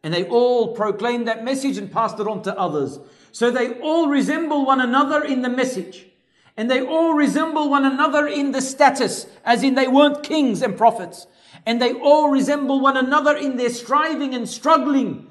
and 0.03 0.13
they 0.13 0.25
all 0.25 0.75
proclaimed 0.75 1.27
that 1.27 1.43
message 1.43 1.79
and 1.79 1.91
passed 1.91 2.20
it 2.20 2.27
on 2.27 2.43
to 2.43 2.55
others. 2.55 3.00
So 3.31 3.50
they 3.50 3.79
all 3.79 4.08
resemble 4.08 4.67
one 4.67 4.79
another 4.79 5.24
in 5.24 5.41
the 5.41 5.50
message. 5.50 6.11
And 6.58 6.70
they 6.70 6.81
all 6.81 7.13
resemble 7.13 7.70
one 7.70 7.86
another 7.86 8.27
in 8.27 8.51
the 8.51 8.62
status, 8.62 9.25
as 9.46 9.63
in 9.63 9.75
they 9.75 9.88
weren't 9.88 10.24
kings 10.24 10.62
and 10.62 10.77
prophets. 10.77 11.27
And 11.65 11.81
they 11.81 11.93
all 11.93 12.29
resemble 12.29 12.79
one 12.79 12.98
another 12.98 13.36
in 13.36 13.58
their 13.58 13.70
striving 13.70 14.34
and 14.34 14.48
struggling 14.48 15.27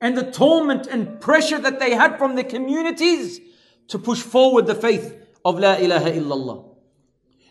and 0.00 0.16
the 0.16 0.30
torment 0.30 0.86
and 0.86 1.20
pressure 1.20 1.58
that 1.58 1.80
they 1.80 1.94
had 1.94 2.18
from 2.18 2.34
their 2.34 2.44
communities 2.44 3.40
to 3.88 3.98
push 3.98 4.20
forward 4.20 4.66
the 4.66 4.74
faith 4.74 5.16
of 5.44 5.58
La 5.58 5.74
ilaha 5.74 6.10
illallah. 6.10 6.64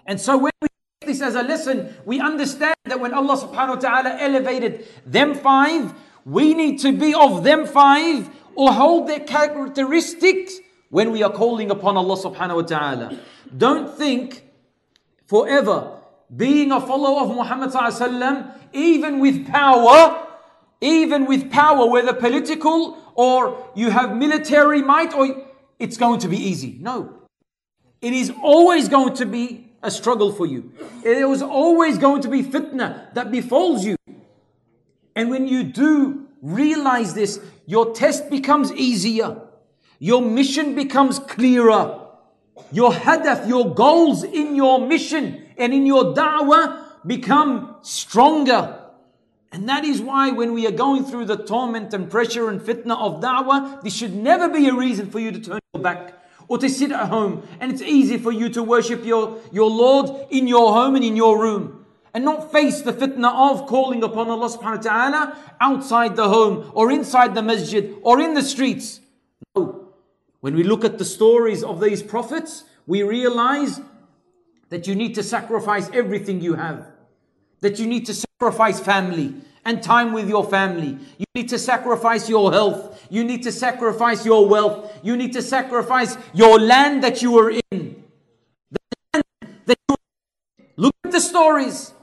And 0.05 0.19
so 0.19 0.37
when 0.37 0.51
we 0.61 0.67
take 1.01 1.09
this 1.09 1.21
as 1.21 1.35
a 1.35 1.43
lesson, 1.43 1.93
we 2.05 2.19
understand 2.19 2.75
that 2.85 2.99
when 2.99 3.13
Allah 3.13 3.37
subhanahu 3.37 3.75
wa 3.75 3.75
ta'ala 3.75 4.17
elevated 4.19 4.87
them 5.05 5.33
five, 5.33 5.93
we 6.25 6.53
need 6.53 6.79
to 6.79 6.91
be 6.97 7.13
of 7.13 7.43
them 7.43 7.65
five 7.65 8.29
or 8.55 8.71
hold 8.71 9.07
their 9.07 9.19
characteristics 9.19 10.59
when 10.89 11.12
we 11.12 11.24
are 11.24 11.32
calling 11.32 11.72
upon 11.72 11.98
Allah 11.98 12.15
subhanahu 12.15 12.56
wa 12.56 12.62
ta'ala. 12.62 13.20
Don't 13.56 13.96
think 13.96 14.44
forever 15.25 16.00
being 16.36 16.72
a 16.72 16.82
follower 16.82 17.22
of 17.22 17.36
Muhammad 17.36 17.72
even 18.74 19.20
with 19.20 19.48
power, 19.48 20.27
even 20.82 21.25
with 21.25 21.50
power, 21.51 21.89
whether 21.89 22.13
political 22.13 22.98
or 23.15 23.70
you 23.75 23.89
have 23.89 24.15
military 24.15 24.82
might 24.82 25.13
or 25.13 25.46
it's 25.79 25.98
going 25.98 26.20
to 26.20 26.27
be 26.27 26.38
easy. 26.38 26.77
No. 26.79 27.13
It 28.01 28.13
is 28.13 28.32
always 28.44 28.88
going 28.89 29.15
to 29.15 29.25
be 29.25 29.72
a 29.82 29.89
struggle 29.89 30.32
for 30.32 30.46
you. 30.46 30.72
It 31.03 31.17
is 31.17 31.41
always 31.41 31.98
going 31.98 32.22
to 32.22 32.29
be 32.29 32.44
fitna 32.44 33.13
that 33.13 33.32
befalls 33.32 33.86
you. 33.86 33.96
And 35.15 35.29
when 35.29 35.48
you 35.48 35.63
do 35.63 36.27
realize 36.41 37.13
this, 37.13 37.39
your 37.65 37.94
test 37.94 38.29
becomes 38.29 38.72
easier. 38.74 39.41
Your 39.99 40.21
mission 40.21 40.75
becomes 40.75 41.19
clearer. 41.19 41.99
Your 42.71 42.91
hadaf, 42.91 43.47
your 43.47 43.73
goals 43.73 44.23
in 44.23 44.55
your 44.55 44.85
mission 44.85 45.43
and 45.57 45.73
in 45.73 45.85
your 45.85 46.15
da'wah 46.15 46.83
become 47.05 47.75
stronger. 47.81 48.79
And 49.51 49.69
that 49.69 49.85
is 49.85 50.01
why 50.01 50.31
when 50.31 50.53
we 50.53 50.67
are 50.67 50.71
going 50.71 51.05
through 51.05 51.25
the 51.25 51.37
torment 51.37 51.93
and 51.93 52.09
pressure 52.09 52.49
and 52.49 52.59
fitna 52.59 52.97
of 52.99 53.21
da'wah, 53.21 53.81
this 53.81 53.95
should 53.95 54.13
never 54.13 54.49
be 54.49 54.67
a 54.67 54.73
reason 54.73 55.09
for 55.09 55.19
you 55.19 55.31
to 55.31 55.39
turn 55.39 55.59
your 55.73 55.81
back 55.81 56.13
or 56.47 56.57
to 56.57 56.69
sit 56.69 56.91
at 56.91 57.07
home 57.09 57.47
and 57.59 57.71
it's 57.71 57.81
easy 57.81 58.17
for 58.17 58.31
you 58.31 58.49
to 58.49 58.63
worship 58.63 59.05
your, 59.05 59.39
your 59.51 59.69
Lord 59.69 60.27
in 60.29 60.47
your 60.47 60.73
home 60.73 60.95
and 60.95 61.03
in 61.03 61.15
your 61.15 61.39
room 61.39 61.85
and 62.13 62.25
not 62.25 62.51
face 62.51 62.81
the 62.81 62.93
fitna 62.93 63.51
of 63.51 63.67
calling 63.67 64.03
upon 64.03 64.29
Allah 64.29 64.49
subhanahu 64.49 64.85
wa 64.85 64.91
ta'ala 64.91 65.37
outside 65.61 66.15
the 66.15 66.29
home 66.29 66.71
or 66.73 66.91
inside 66.91 67.35
the 67.35 67.43
masjid 67.43 67.95
or 68.01 68.19
in 68.19 68.33
the 68.33 68.41
streets. 68.41 69.01
When 70.41 70.56
we 70.56 70.63
look 70.63 70.86
at 70.86 70.98
the 70.98 71.06
stories 71.06 71.63
of 71.63 71.79
these 71.82 72.03
prophets, 72.03 72.63
we 72.86 73.03
realize 73.03 73.82
that 74.70 74.88
you 74.88 74.96
need 74.96 75.15
to 75.15 75.24
sacrifice 75.24 75.89
everything 75.94 76.41
you 76.41 76.53
have. 76.53 76.88
That 77.62 77.79
you 77.79 77.88
need 77.88 78.06
to 78.06 78.13
sacrifice 78.13 78.79
family 78.79 79.34
and 79.65 79.82
time 79.82 80.13
with 80.13 80.29
your 80.29 80.46
family. 80.46 80.98
You 81.17 81.25
need 81.34 81.50
to 81.50 81.60
sacrifice 81.60 82.29
your 82.29 82.51
health. 82.51 83.06
You 83.10 83.24
need 83.24 83.44
to 83.44 83.51
sacrifice 83.51 84.25
your 84.25 84.48
wealth. 84.48 84.98
You 85.03 85.17
need 85.17 85.34
to 85.34 85.41
sacrifice 85.41 86.17
your 86.34 86.60
land 86.60 87.03
that 87.03 87.22
you 87.22 87.32
were 87.32 87.51
in. 87.72 88.03
The 88.72 89.24
that 89.65 89.77
you 89.89 89.96
Look 90.77 90.94
at 91.03 91.12
the 91.12 91.20
stories. 91.20 91.94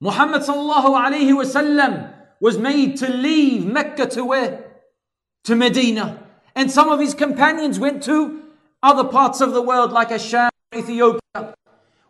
Muhammad 0.00 0.42
sallallahu 0.42 0.92
alayhi 0.94 1.32
wasallam 1.32 2.12
was 2.38 2.58
made 2.58 2.98
to 2.98 3.08
leave 3.08 3.64
Mecca 3.64 4.06
to 4.08 4.24
where? 4.24 4.64
To 5.44 5.56
Medina. 5.56 6.25
And 6.56 6.70
some 6.70 6.88
of 6.88 6.98
his 6.98 7.14
companions 7.14 7.78
went 7.78 8.02
to 8.04 8.42
other 8.82 9.04
parts 9.04 9.42
of 9.42 9.52
the 9.52 9.60
world 9.60 9.92
like 9.92 10.08
Asham, 10.08 10.48
Ethiopia. 10.74 11.54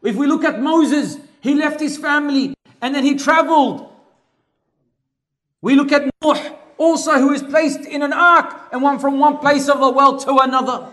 If 0.02 0.14
we 0.14 0.28
look 0.28 0.44
at 0.44 0.62
Moses, 0.62 1.18
he 1.40 1.54
left 1.56 1.80
his 1.80 1.98
family 1.98 2.54
and 2.80 2.94
then 2.94 3.04
he 3.04 3.16
traveled. 3.16 3.92
We 5.60 5.74
look 5.74 5.90
at 5.90 6.08
Noah, 6.22 6.56
also 6.78 7.18
who 7.18 7.32
is 7.32 7.42
placed 7.42 7.80
in 7.80 8.02
an 8.02 8.12
ark 8.12 8.68
and 8.70 8.82
went 8.82 9.00
from 9.00 9.18
one 9.18 9.38
place 9.38 9.68
of 9.68 9.80
the 9.80 9.90
world 9.90 10.20
to 10.20 10.38
another. 10.38 10.86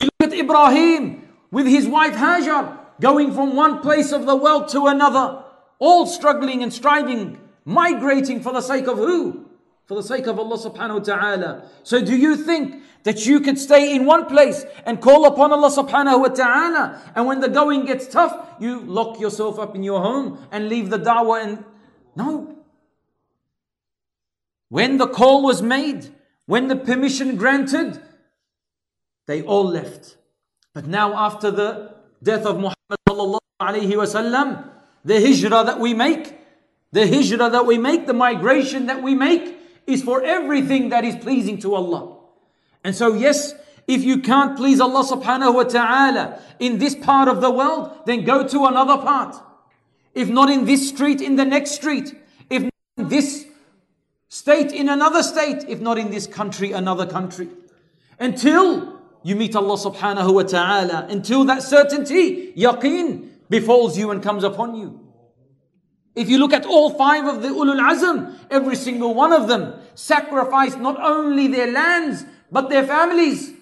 We 0.00 0.08
look 0.20 0.32
at 0.32 0.38
Ibrahim 0.38 1.28
with 1.52 1.66
his 1.66 1.86
wife 1.86 2.14
Hajar 2.14 2.76
going 3.00 3.32
from 3.32 3.54
one 3.54 3.82
place 3.82 4.10
of 4.10 4.26
the 4.26 4.34
world 4.34 4.68
to 4.70 4.86
another, 4.86 5.44
all 5.78 6.06
struggling 6.06 6.64
and 6.64 6.72
striving, 6.72 7.38
migrating 7.64 8.42
for 8.42 8.52
the 8.52 8.60
sake 8.60 8.88
of 8.88 8.98
who? 8.98 9.43
For 9.86 9.94
the 9.94 10.02
sake 10.02 10.26
of 10.26 10.38
Allah 10.38 10.56
subhanahu 10.56 10.98
wa 10.98 11.04
ta'ala. 11.04 11.70
So 11.82 12.02
do 12.02 12.16
you 12.16 12.36
think 12.36 12.82
that 13.04 13.26
you 13.26 13.40
could 13.40 13.58
stay 13.58 13.94
in 13.94 14.06
one 14.06 14.26
place 14.26 14.64
and 14.84 15.00
call 15.00 15.26
upon 15.26 15.52
Allah 15.52 15.70
subhanahu 15.70 16.20
wa 16.20 16.28
ta'ala. 16.28 17.00
And 17.14 17.26
when 17.26 17.40
the 17.40 17.48
going 17.48 17.84
gets 17.84 18.08
tough, 18.08 18.32
you 18.58 18.80
lock 18.80 19.20
yourself 19.20 19.58
up 19.58 19.76
in 19.76 19.82
your 19.82 20.00
home 20.00 20.38
and 20.50 20.68
leave 20.68 20.90
the 20.90 20.98
da'wah 20.98 21.44
and 21.44 21.64
no. 22.16 22.56
When 24.70 24.96
the 24.96 25.06
call 25.06 25.42
was 25.42 25.60
made, 25.60 26.14
when 26.46 26.68
the 26.68 26.76
permission 26.76 27.36
granted, 27.36 28.00
they 29.26 29.42
all 29.42 29.64
left. 29.64 30.16
But 30.72 30.86
now 30.86 31.14
after 31.14 31.50
the 31.50 31.94
death 32.22 32.46
of 32.46 32.56
Muhammad 32.56 32.98
sallallahu 33.06 33.38
wasallam, 33.60 34.64
the 35.04 35.20
hijrah 35.20 35.64
that 35.64 35.78
we 35.78 35.92
make, 35.92 36.38
the 36.90 37.06
hijrah 37.06 37.50
that 37.50 37.66
we 37.66 37.76
make, 37.76 38.06
the 38.06 38.14
migration 38.14 38.86
that 38.86 39.02
we 39.02 39.14
make 39.14 39.58
is 39.86 40.02
for 40.02 40.22
everything 40.22 40.88
that 40.90 41.04
is 41.04 41.16
pleasing 41.16 41.58
to 41.60 41.74
Allah. 41.74 42.16
And 42.82 42.94
so, 42.94 43.14
yes, 43.14 43.54
if 43.86 44.02
you 44.02 44.20
can't 44.20 44.56
please 44.56 44.80
Allah 44.80 45.04
subhanahu 45.04 45.54
wa 45.54 45.62
ta'ala 45.64 46.40
in 46.58 46.78
this 46.78 46.94
part 46.94 47.28
of 47.28 47.40
the 47.40 47.50
world, 47.50 47.90
then 48.06 48.24
go 48.24 48.46
to 48.46 48.64
another 48.66 48.98
part. 48.98 49.36
If 50.14 50.28
not 50.28 50.50
in 50.50 50.64
this 50.64 50.88
street, 50.88 51.20
in 51.20 51.36
the 51.36 51.44
next 51.44 51.72
street. 51.72 52.14
If 52.48 52.62
not 52.62 52.72
in 52.96 53.08
this 53.08 53.46
state, 54.28 54.72
in 54.72 54.88
another 54.88 55.22
state. 55.22 55.64
If 55.68 55.80
not 55.80 55.98
in 55.98 56.10
this 56.10 56.26
country, 56.26 56.72
another 56.72 57.06
country. 57.06 57.48
Until 58.18 59.00
you 59.22 59.36
meet 59.36 59.56
Allah 59.56 59.76
subhanahu 59.76 60.34
wa 60.34 60.42
ta'ala. 60.44 61.06
Until 61.10 61.44
that 61.44 61.62
certainty, 61.62 62.52
yaqeen, 62.52 63.28
befalls 63.50 63.98
you 63.98 64.10
and 64.10 64.22
comes 64.22 64.44
upon 64.44 64.76
you. 64.76 65.03
If 66.14 66.28
you 66.28 66.38
look 66.38 66.52
at 66.52 66.64
all 66.64 66.90
five 66.90 67.26
of 67.26 67.42
the 67.42 67.48
ulul 67.48 67.80
azm, 67.80 68.36
every 68.50 68.76
single 68.76 69.14
one 69.14 69.32
of 69.32 69.48
them 69.48 69.74
sacrificed 69.94 70.78
not 70.78 71.00
only 71.00 71.48
their 71.48 71.70
lands, 71.70 72.24
but 72.52 72.68
their 72.70 72.86
families. 72.86 73.52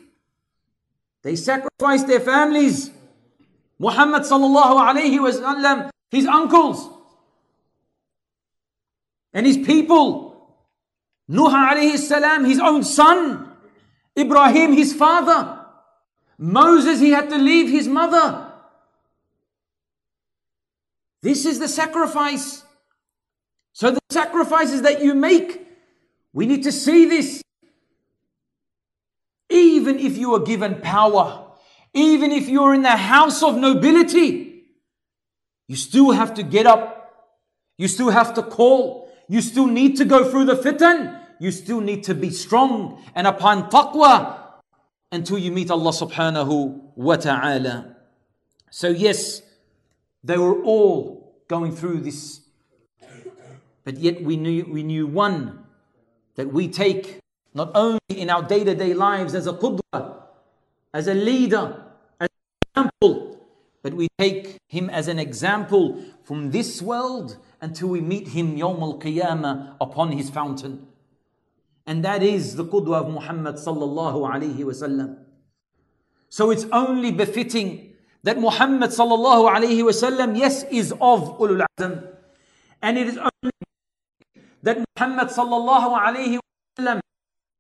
They 1.23 1.37
sacrificed 1.37 2.09
their 2.09 2.21
families. 2.21 2.91
Muhammad 3.79 4.23
sallallahu 4.23 4.95
alayhi 4.95 5.19
wasallam, 5.19 5.91
his 6.11 6.27
uncles, 6.27 6.89
and 9.33 9.47
his 9.47 9.57
people. 9.57 10.31
Nuh 11.29 11.49
alayhi 11.49 11.97
salam, 11.97 12.45
his 12.45 12.61
own 12.61 12.83
son. 12.83 13.49
Ibrahim, 14.19 14.73
his 14.75 14.93
father. 14.93 15.59
Moses, 16.37 17.01
he 17.01 17.11
had 17.11 17.31
to 17.31 17.39
leave 17.39 17.71
his 17.71 17.89
mother. 17.89 18.42
This 21.23 21.47
is 21.47 21.59
the 21.59 21.69
sacrifice. 21.69 22.65
So 23.73 23.93
the 23.93 24.01
sacrifices 24.11 24.83
that 24.83 25.03
you 25.03 25.15
make, 25.15 25.67
we 26.33 26.47
need 26.47 26.65
to 26.65 26.73
see 26.73 27.07
this. 27.07 27.43
Even 29.49 29.99
if 29.99 30.19
you 30.19 30.35
are 30.35 30.41
given 30.41 30.81
power, 30.81 31.47
even 31.95 32.33
if 32.33 32.49
you're 32.49 32.75
in 32.75 32.83
the 32.83 32.97
house 32.97 33.43
of 33.43 33.57
nobility, 33.57 34.65
you 35.69 35.77
still 35.77 36.11
have 36.11 36.35
to 36.35 36.43
get 36.43 36.67
up. 36.67 36.99
You 37.79 37.89
still 37.89 38.11
have 38.11 38.35
to 38.35 38.43
call. 38.43 39.11
You 39.29 39.41
still 39.41 39.67
need 39.67 39.97
to 39.99 40.05
go 40.05 40.29
through 40.31 40.47
the 40.47 40.57
fitan. 40.57 41.21
You 41.39 41.51
still 41.51 41.81
need 41.81 42.05
to 42.05 42.15
be 42.15 42.31
strong 42.31 43.03
and 43.15 43.27
upon 43.27 43.71
taqwa 43.71 44.39
until 45.11 45.39
you 45.39 45.53
meet 45.53 45.71
Allah 45.71 45.91
subhanahu 45.91 46.81
wa 46.97 47.17
ta'ala. 47.17 47.97
So 48.71 48.89
yes, 48.89 49.43
they 50.25 50.39
were 50.39 50.63
all 50.63 51.35
going 51.49 51.75
through 51.75 52.01
this. 52.01 52.41
But 53.85 53.99
yet 53.99 54.23
we 54.23 54.37
knew, 54.37 54.65
we 54.65 54.83
knew 54.83 55.07
one 55.07 55.65
that 56.37 56.53
we 56.53 56.69
take 56.69 57.19
not 57.55 57.71
only 57.75 57.99
in 58.09 58.31
our 58.31 58.43
day 58.43 58.65
to 58.65 58.75
day 58.75 58.95
lives 58.95 59.35
as 59.35 59.47
a 59.47 59.53
qudwa, 59.53 60.23
as 60.95 61.09
a 61.09 61.15
leader, 61.15 61.85
as 62.21 62.29
an 62.75 62.89
example, 62.91 63.47
but 63.83 63.95
we 63.95 64.09
take 64.19 64.59
him 64.69 64.89
as 64.89 65.09
an 65.09 65.19
example 65.19 66.03
from 66.23 66.53
this 66.53 66.81
world 66.81 67.37
until 67.61 67.89
we 67.89 68.01
meet 68.01 68.29
him 68.29 68.57
Yawm 68.57 68.81
al 68.81 68.99
Qiyamah 69.01 69.77
upon 69.81 70.13
his 70.13 70.31
fountain. 70.31 70.87
And 71.87 72.05
that 72.05 72.23
is 72.23 72.55
the 72.55 72.65
qudwa 72.65 73.05
of 73.05 73.11
Muhammad 73.11 73.57
sallallahu 73.57 74.31
alayhi 74.31 74.59
wasallam. 74.59 75.19
So 76.29 76.51
it's 76.51 76.65
only 76.73 77.11
befitting 77.11 77.92
that 78.25 78.39
Muhammad 78.39 78.91
sallallahu 78.91 79.51
alayhi 79.51 79.83
wasallam, 79.83 80.39
yes, 80.39 80.65
is 80.71 80.93
of 80.93 81.39
ulul 81.39 81.65
azm. 81.79 82.07
And 82.81 82.99
it 82.99 83.09
is 83.09 83.19
only 83.19 83.53
that 84.63 84.79
Muhammad 84.97 85.29
sallallahu 85.29 85.99
alayhi 85.99 86.39
wasallam 86.79 87.01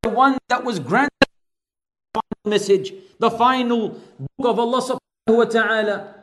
the 0.02 0.08
one 0.08 0.38
that 0.48 0.64
was 0.64 0.78
granted 0.78 1.10
the 2.12 2.50
message, 2.50 2.92
the 3.18 3.30
final 3.30 3.90
book 4.18 4.46
of 4.50 4.58
Allah 4.58 4.80
subhanahu 4.82 5.38
wa 5.38 5.44
ta'ala. 5.44 6.14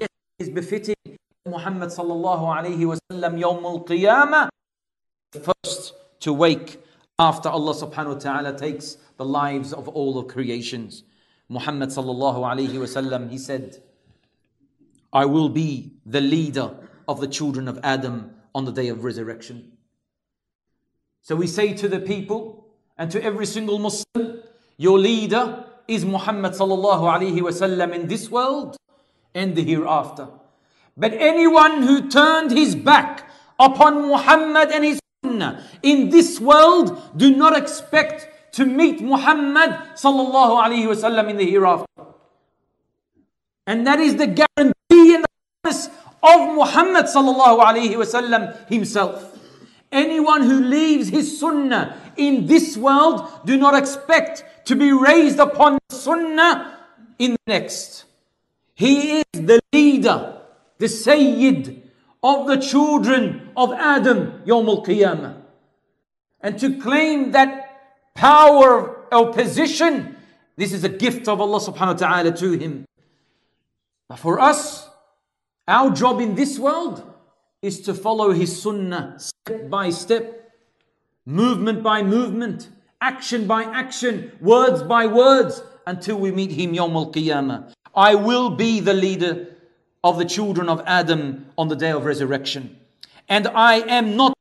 Yes, 0.00 0.08
is 0.38 0.48
befitting 0.48 0.96
Muhammad 1.46 1.90
sallallahu 1.90 2.42
alayhi 2.42 2.86
wa 2.86 2.96
sallam 3.10 3.38
yawm 3.38 3.64
al-qiyamah 3.64 4.48
first 5.38 5.94
to 6.20 6.32
wake 6.32 6.82
after 7.18 7.48
Allah 7.48 7.74
subhanahu 7.74 8.14
wa 8.14 8.20
ta'ala 8.20 8.58
takes 8.58 8.98
the 9.16 9.24
lives 9.24 9.72
of 9.72 9.88
all 9.88 10.18
of 10.18 10.26
creations. 10.26 11.04
Muhammad 11.50 11.88
sallallahu 11.88 12.46
alayhi 12.46 12.78
wa 12.78 12.86
sallam, 12.86 13.28
he 13.28 13.36
said, 13.36 13.82
I 15.12 15.24
will 15.24 15.48
be 15.48 15.94
the 16.06 16.20
leader 16.20 16.70
of 17.08 17.20
the 17.20 17.26
children 17.26 17.66
of 17.66 17.80
Adam 17.82 18.30
on 18.54 18.64
the 18.64 18.70
day 18.70 18.88
of 18.88 19.02
resurrection. 19.02 19.72
So 21.22 21.34
we 21.34 21.48
say 21.48 21.74
to 21.74 21.88
the 21.88 21.98
people, 21.98 22.68
and 22.96 23.10
to 23.10 23.22
every 23.22 23.46
single 23.46 23.80
Muslim, 23.80 24.42
your 24.76 24.98
leader 24.98 25.64
is 25.88 26.04
Muhammad 26.04 26.52
sallallahu 26.52 27.02
alaihi 27.02 27.40
wasallam 27.40 27.94
in 27.94 28.06
this 28.06 28.30
world 28.30 28.76
and 29.34 29.56
the 29.56 29.64
hereafter. 29.64 30.28
But 30.96 31.14
anyone 31.14 31.82
who 31.82 32.08
turned 32.08 32.52
his 32.52 32.76
back 32.76 33.28
upon 33.58 34.06
Muhammad 34.06 34.70
and 34.70 34.84
his 34.84 35.00
sunnah 35.24 35.66
in 35.82 36.10
this 36.10 36.38
world, 36.38 37.02
do 37.16 37.34
not 37.34 37.56
expect 37.56 38.28
to 38.52 38.66
meet 38.66 39.00
Muhammad 39.00 39.70
sallallahu 39.94 40.62
alaihi 40.62 40.86
wasallam 40.86 41.30
in 41.30 41.36
the 41.36 41.48
hereafter. 41.48 41.86
And 43.66 43.86
that 43.86 44.00
is 44.00 44.16
the 44.16 44.26
guarantee 44.26 45.14
and 45.14 45.24
the 45.24 45.28
promise 45.62 45.86
of 46.22 46.54
Muhammad 46.54 47.06
sallallahu 47.06 47.60
alaihi 47.60 47.94
wasallam 47.94 48.68
himself. 48.68 49.38
Anyone 49.92 50.42
who 50.42 50.60
leaves 50.60 51.08
his 51.08 51.38
sunnah 51.38 51.96
in 52.16 52.46
this 52.46 52.76
world, 52.76 53.28
do 53.44 53.56
not 53.56 53.74
expect 53.74 54.44
to 54.66 54.76
be 54.76 54.92
raised 54.92 55.38
upon 55.38 55.78
sunnah 55.90 56.78
in 57.18 57.32
the 57.32 57.38
next. 57.46 58.04
He 58.74 59.20
is 59.20 59.24
the 59.32 59.60
leader, 59.72 60.40
the 60.78 60.88
Sayyid 60.88 61.90
of 62.22 62.46
the 62.46 62.56
children 62.56 63.50
of 63.56 63.72
Adam, 63.72 64.42
Yawm 64.46 64.68
al 64.68 64.84
Qiyamah. 64.84 65.36
And 66.40 66.58
to 66.58 66.78
claim 66.78 67.32
that 67.32 67.59
power 68.20 69.06
or 69.10 69.32
position, 69.32 70.14
this 70.56 70.74
is 70.74 70.84
a 70.84 70.90
gift 70.90 71.26
of 71.26 71.40
Allah 71.40 71.58
subhanahu 71.58 71.96
wa 71.96 72.04
ta'ala 72.04 72.36
to 72.36 72.52
him. 72.52 72.84
But 74.10 74.18
for 74.18 74.38
us, 74.38 74.86
our 75.66 75.90
job 75.90 76.20
in 76.20 76.34
this 76.34 76.58
world 76.58 77.02
is 77.62 77.80
to 77.82 77.94
follow 77.94 78.32
his 78.32 78.60
sunnah 78.60 79.16
step 79.18 79.70
by 79.70 79.88
step 79.88 80.52
movement 81.24 81.82
by 81.82 82.02
movement, 82.02 82.68
action 83.00 83.46
by 83.46 83.64
action, 83.64 84.32
words 84.40 84.82
by 84.82 85.06
words, 85.06 85.62
until 85.86 86.18
we 86.20 86.30
meet 86.30 86.52
him 86.52 86.74
Yawm 86.74 86.92
al 86.92 87.10
Qiyamah. 87.12 87.72
I 87.94 88.16
will 88.16 88.50
be 88.50 88.80
the 88.80 88.92
leader 88.94 89.46
of 90.04 90.18
the 90.18 90.26
children 90.26 90.68
of 90.68 90.82
Adam 90.84 91.46
on 91.56 91.68
the 91.68 91.76
day 91.76 91.90
of 91.90 92.04
resurrection. 92.04 92.76
And 93.28 93.48
I 93.48 93.76
am 93.80 94.16
not 94.16 94.34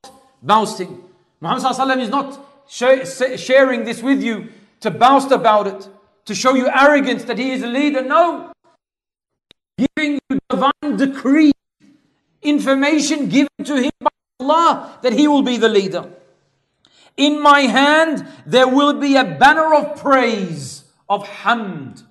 boasting. 0.44 1.04
Muhammad 1.40 2.00
is 2.00 2.10
not 2.10 2.49
sharing 2.70 3.84
this 3.84 4.02
with 4.04 4.22
you 4.22 4.50
to 4.82 4.92
boast 4.92 5.32
about 5.32 5.68
it, 5.68 5.90
to 6.26 6.36
show 6.36 6.54
you 6.54 6.70
arrogance 6.70 7.24
that 7.26 7.38
he 7.38 7.52
is 7.52 7.64
a 7.64 7.68
leader. 7.68 8.04
No. 8.04 8.52
Giving 9.78 10.20
you 10.30 10.40
divine 10.50 10.98
decree, 10.98 11.52
information 12.42 13.28
given 13.28 13.50
to 13.64 13.82
him 13.82 13.92
by 14.00 14.10
Allah 14.40 15.00
that 15.02 15.14
he 15.14 15.28
will 15.28 15.42
be 15.42 15.58
the 15.58 15.70
leader. 15.70 16.10
In 17.18 17.42
my 17.42 17.62
hand 17.62 18.28
there 18.46 18.68
will 18.68 18.94
be 18.94 19.16
a 19.16 19.24
banner 19.24 19.74
of 19.74 20.00
praise, 20.00 20.84
of 21.10 21.28
hamd. 21.28 22.04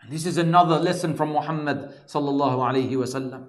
And 0.00 0.12
this 0.12 0.26
is 0.26 0.36
another 0.36 0.78
lesson 0.78 1.16
from 1.16 1.30
Muhammad 1.30 1.94
sallallahu 2.06 2.58
alayhi 2.58 2.90
wasallam. 2.90 3.46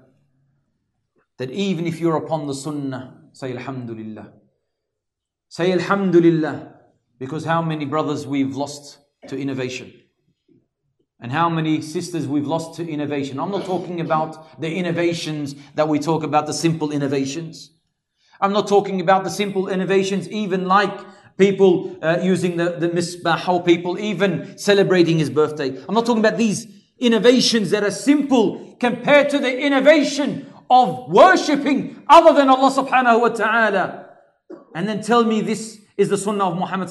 That 1.38 1.52
even 1.52 1.86
if 1.86 2.00
you're 2.00 2.16
upon 2.16 2.48
the 2.48 2.54
sunnah, 2.56 3.14
say 3.34 3.52
alhamdulillah. 3.52 4.32
Say 5.56 5.72
alhamdulillah. 5.72 6.74
Because 7.18 7.46
how 7.46 7.62
many 7.62 7.86
brothers 7.86 8.28
we've 8.28 8.58
lost 8.58 8.98
to 9.30 9.38
innovation. 9.40 9.94
And 11.22 11.32
how 11.32 11.48
many 11.48 11.82
sisters 11.82 12.28
we've 12.28 12.46
lost 12.46 12.76
to 12.76 12.86
innovation. 12.86 13.40
I'm 13.40 13.52
not 13.52 13.64
talking 13.64 14.02
about 14.02 14.60
the 14.60 14.76
innovations 14.76 15.56
that 15.76 15.88
we 15.88 15.98
talk 15.98 16.24
about, 16.24 16.46
the 16.46 16.54
simple 16.54 16.92
innovations. 16.92 17.72
I'm 18.42 18.52
not 18.52 18.68
talking 18.68 19.00
about 19.00 19.24
the 19.24 19.30
simple 19.30 19.70
innovations, 19.70 20.28
even 20.30 20.68
like 20.68 21.00
people 21.38 22.00
uh, 22.02 22.18
using 22.22 22.58
the, 22.58 22.72
the 22.72 22.90
misbah, 22.90 23.48
or 23.48 23.64
people 23.64 23.98
even 23.98 24.58
celebrating 24.58 25.20
his 25.20 25.30
birthday. 25.30 25.70
I'm 25.88 25.96
not 25.96 26.06
talking 26.06 26.26
about 26.26 26.38
these 26.38 26.68
innovations 27.00 27.70
that 27.70 27.86
are 27.86 27.92
simple 27.92 28.76
compared 28.82 29.30
to 29.30 29.40
the 29.40 29.58
innovation 29.58 30.52
of 30.70 31.10
worshipping 31.10 32.04
other 32.10 32.34
than 32.34 32.50
Allah 32.50 32.72
subhanahu 32.72 33.22
wa 33.22 33.30
ta'ala. 33.30 34.05
And 34.76 34.90
then 34.90 35.02
tell 35.02 35.24
me 35.24 35.40
this 35.40 35.80
is 35.96 36.10
the 36.10 36.18
sunnah 36.18 36.50
of 36.50 36.58
Muhammad 36.58 36.90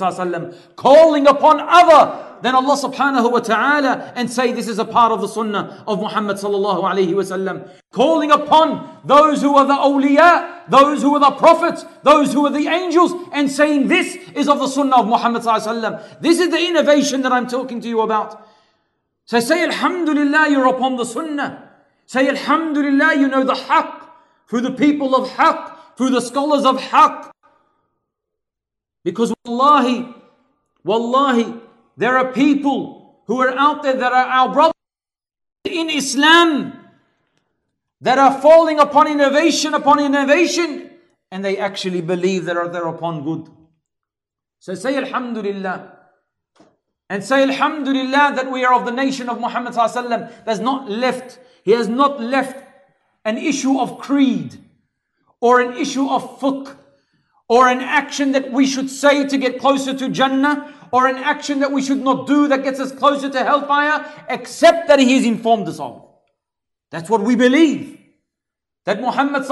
calling 0.77 1.27
upon 1.27 1.61
other 1.61 2.39
than 2.41 2.55
Allah 2.55 2.77
subhanahu 2.77 3.31
wa 3.31 3.41
ta'ala 3.41 4.15
and 4.17 4.31
say 4.31 4.53
this 4.53 4.69
is 4.69 4.79
a 4.79 4.87
part 4.87 5.13
of 5.13 5.21
the 5.21 5.29
sunnah 5.29 5.85
of 5.87 6.01
Muhammad 6.01 6.39
sallallahu 6.39 6.83
alayhi 6.83 7.13
wasallam. 7.13 7.69
Calling 7.93 8.31
upon 8.31 9.01
those 9.05 9.43
who 9.43 9.55
are 9.57 9.67
the 9.67 9.75
awliya, 9.75 10.71
those 10.71 11.03
who 11.03 11.15
are 11.15 11.21
the 11.21 11.33
prophets, 11.33 11.85
those 12.03 12.33
who 12.33 12.47
are 12.47 12.51
the 12.51 12.69
angels 12.69 13.13
and 13.33 13.51
saying 13.51 13.89
this 13.89 14.17
is 14.35 14.49
of 14.49 14.59
the 14.61 14.67
sunnah 14.67 15.01
of 15.01 15.07
Muhammad 15.07 15.43
sallallahu 15.43 16.23
This 16.23 16.41
is 16.41 16.49
the 16.49 16.67
innovation 16.67 17.21
that 17.21 17.33
I'm 17.33 17.47
talking 17.47 17.83
to 17.83 17.89
you 17.89 18.01
about. 18.01 18.49
So 19.27 19.41
say 19.41 19.63
alhamdulillah 19.63 20.49
you're 20.49 20.69
upon 20.69 20.97
the 20.97 21.05
sunnah. 21.05 21.71
Say 22.07 22.29
alhamdulillah 22.29 23.17
you 23.17 23.29
know 23.29 23.45
the 23.45 23.53
haqq 23.53 24.09
through 24.49 24.63
the 24.63 24.73
people 24.73 25.15
of 25.15 25.29
haqq, 25.29 25.97
through 25.99 26.11
the 26.11 26.23
scholars 26.23 26.65
of 26.65 26.79
haqq. 26.79 27.34
Because 29.05 29.35
wallahi, 29.45 30.13
wallahi, 30.83 31.61
there 31.97 32.17
are 32.17 32.33
people 32.33 33.21
who 33.27 33.41
are 33.41 33.57
out 33.57 33.83
there 33.83 33.97
that 33.97 34.13
are 34.13 34.27
our 34.27 34.53
brothers 34.53 34.73
in 35.65 35.91
Islam 35.91 36.73
that 38.01 38.19
are 38.19 38.41
falling 38.41 38.81
upon 38.81 39.07
innovation 39.07 39.75
upon 39.75 40.01
innovation 40.01 40.91
and 41.31 41.45
they 41.45 41.59
actually 41.59 42.01
believe 42.01 42.45
that 42.47 42.55
they're 42.73 42.87
upon 42.87 43.25
good. 43.25 43.49
So 44.59 44.75
say 44.75 44.97
Alhamdulillah. 44.97 45.99
And 47.11 47.23
say 47.23 47.43
Alhamdulillah 47.43 48.33
that 48.37 48.51
we 48.51 48.65
are 48.65 48.75
of 48.75 48.87
the 48.87 48.93
nation 48.93 49.29
of 49.29 49.41
Muhammad 49.41 49.75
that's 49.75 50.61
not 50.61 50.89
left, 50.89 51.39
he 51.63 51.73
has 51.73 51.89
not 51.89 52.21
left 52.21 52.57
an 53.25 53.37
issue 53.37 53.79
of 53.79 53.99
creed 53.99 54.57
or 55.41 55.61
an 55.61 55.77
issue 55.77 56.09
of 56.09 56.41
fiqh 56.41 56.77
or 57.55 57.69
an 57.69 57.81
action 57.81 58.33
that 58.33 58.51
we 58.51 58.67
should 58.67 58.91
say 58.91 59.29
to 59.29 59.39
get 59.39 59.61
closer 59.61 59.95
to 59.95 60.09
Jannah, 60.09 60.75
or 60.91 61.07
an 61.07 61.15
action 61.15 61.61
that 61.61 61.71
we 61.71 61.83
should 61.83 62.03
not 62.03 62.27
do 62.27 62.49
that 62.49 62.65
gets 62.65 62.81
us 62.81 62.91
closer 62.91 63.31
to 63.31 63.45
hellfire, 63.45 64.05
except 64.29 64.89
that 64.89 64.99
He 64.99 65.15
has 65.15 65.25
informed 65.25 65.69
us 65.69 65.79
of. 65.79 66.05
That's 66.91 67.09
what 67.09 67.21
we 67.21 67.37
believe. 67.37 68.01
That 68.87 69.01
Muhammad 69.01 69.45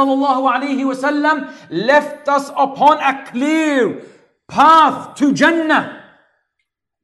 left 1.71 2.29
us 2.29 2.49
upon 2.49 2.99
a 2.99 3.25
clear 3.31 4.03
path 4.49 5.15
to 5.19 5.33
Jannah 5.33 6.03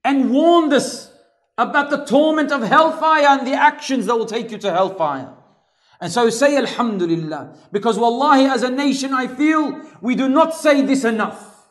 and 0.02 0.32
warned 0.32 0.72
us 0.72 1.12
about 1.56 1.90
the 1.90 2.04
torment 2.06 2.50
of 2.50 2.62
hellfire 2.62 3.38
and 3.38 3.46
the 3.46 3.54
actions 3.54 4.06
that 4.06 4.18
will 4.18 4.26
take 4.26 4.50
you 4.50 4.58
to 4.58 4.72
hellfire. 4.72 5.38
And 6.00 6.12
so 6.12 6.30
say 6.30 6.56
Alhamdulillah. 6.56 7.56
Because 7.72 7.98
wallahi, 7.98 8.44
as 8.44 8.62
a 8.62 8.70
nation, 8.70 9.12
I 9.12 9.26
feel 9.26 9.80
we 10.00 10.14
do 10.14 10.28
not 10.28 10.54
say 10.54 10.82
this 10.82 11.04
enough. 11.04 11.68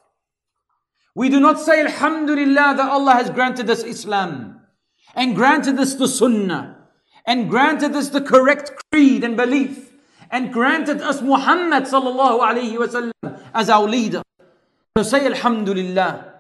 We 1.16 1.30
do 1.30 1.40
not 1.40 1.60
say 1.60 1.82
Alhamdulillah 1.82 2.76
that 2.78 2.92
Allah 2.92 3.13
has 3.13 3.30
granted 3.30 3.70
us 3.70 3.84
Islam 3.84 4.62
and 5.16 5.36
granted 5.36 5.80
us 5.80 5.96
the 5.96 6.08
Sunnah 6.08 6.78
and 7.26 7.50
granted 7.50 7.96
us 7.96 8.10
the 8.10 8.22
correct 8.22 8.72
creed 8.92 9.24
and 9.24 9.36
belief 9.36 9.92
and 10.30 10.54
granted 10.54 11.02
us 11.02 11.22
Muhammad 11.22 11.86
sallallahu 11.86 12.42
alayhi 12.42 12.78
wasallam 12.78 13.42
as 13.54 13.70
our 13.70 13.88
leader. 13.88 14.22
So 14.98 15.04
say 15.04 15.26
Alhamdulillah. 15.26 16.34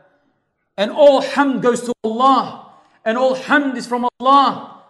And 0.77 0.91
all 0.91 1.23
hamd 1.23 1.61
goes 1.61 1.81
to 1.83 1.93
Allah. 2.03 2.71
And 3.03 3.17
all 3.17 3.35
hamd 3.35 3.77
is 3.77 3.87
from 3.87 4.07
Allah. 4.19 4.83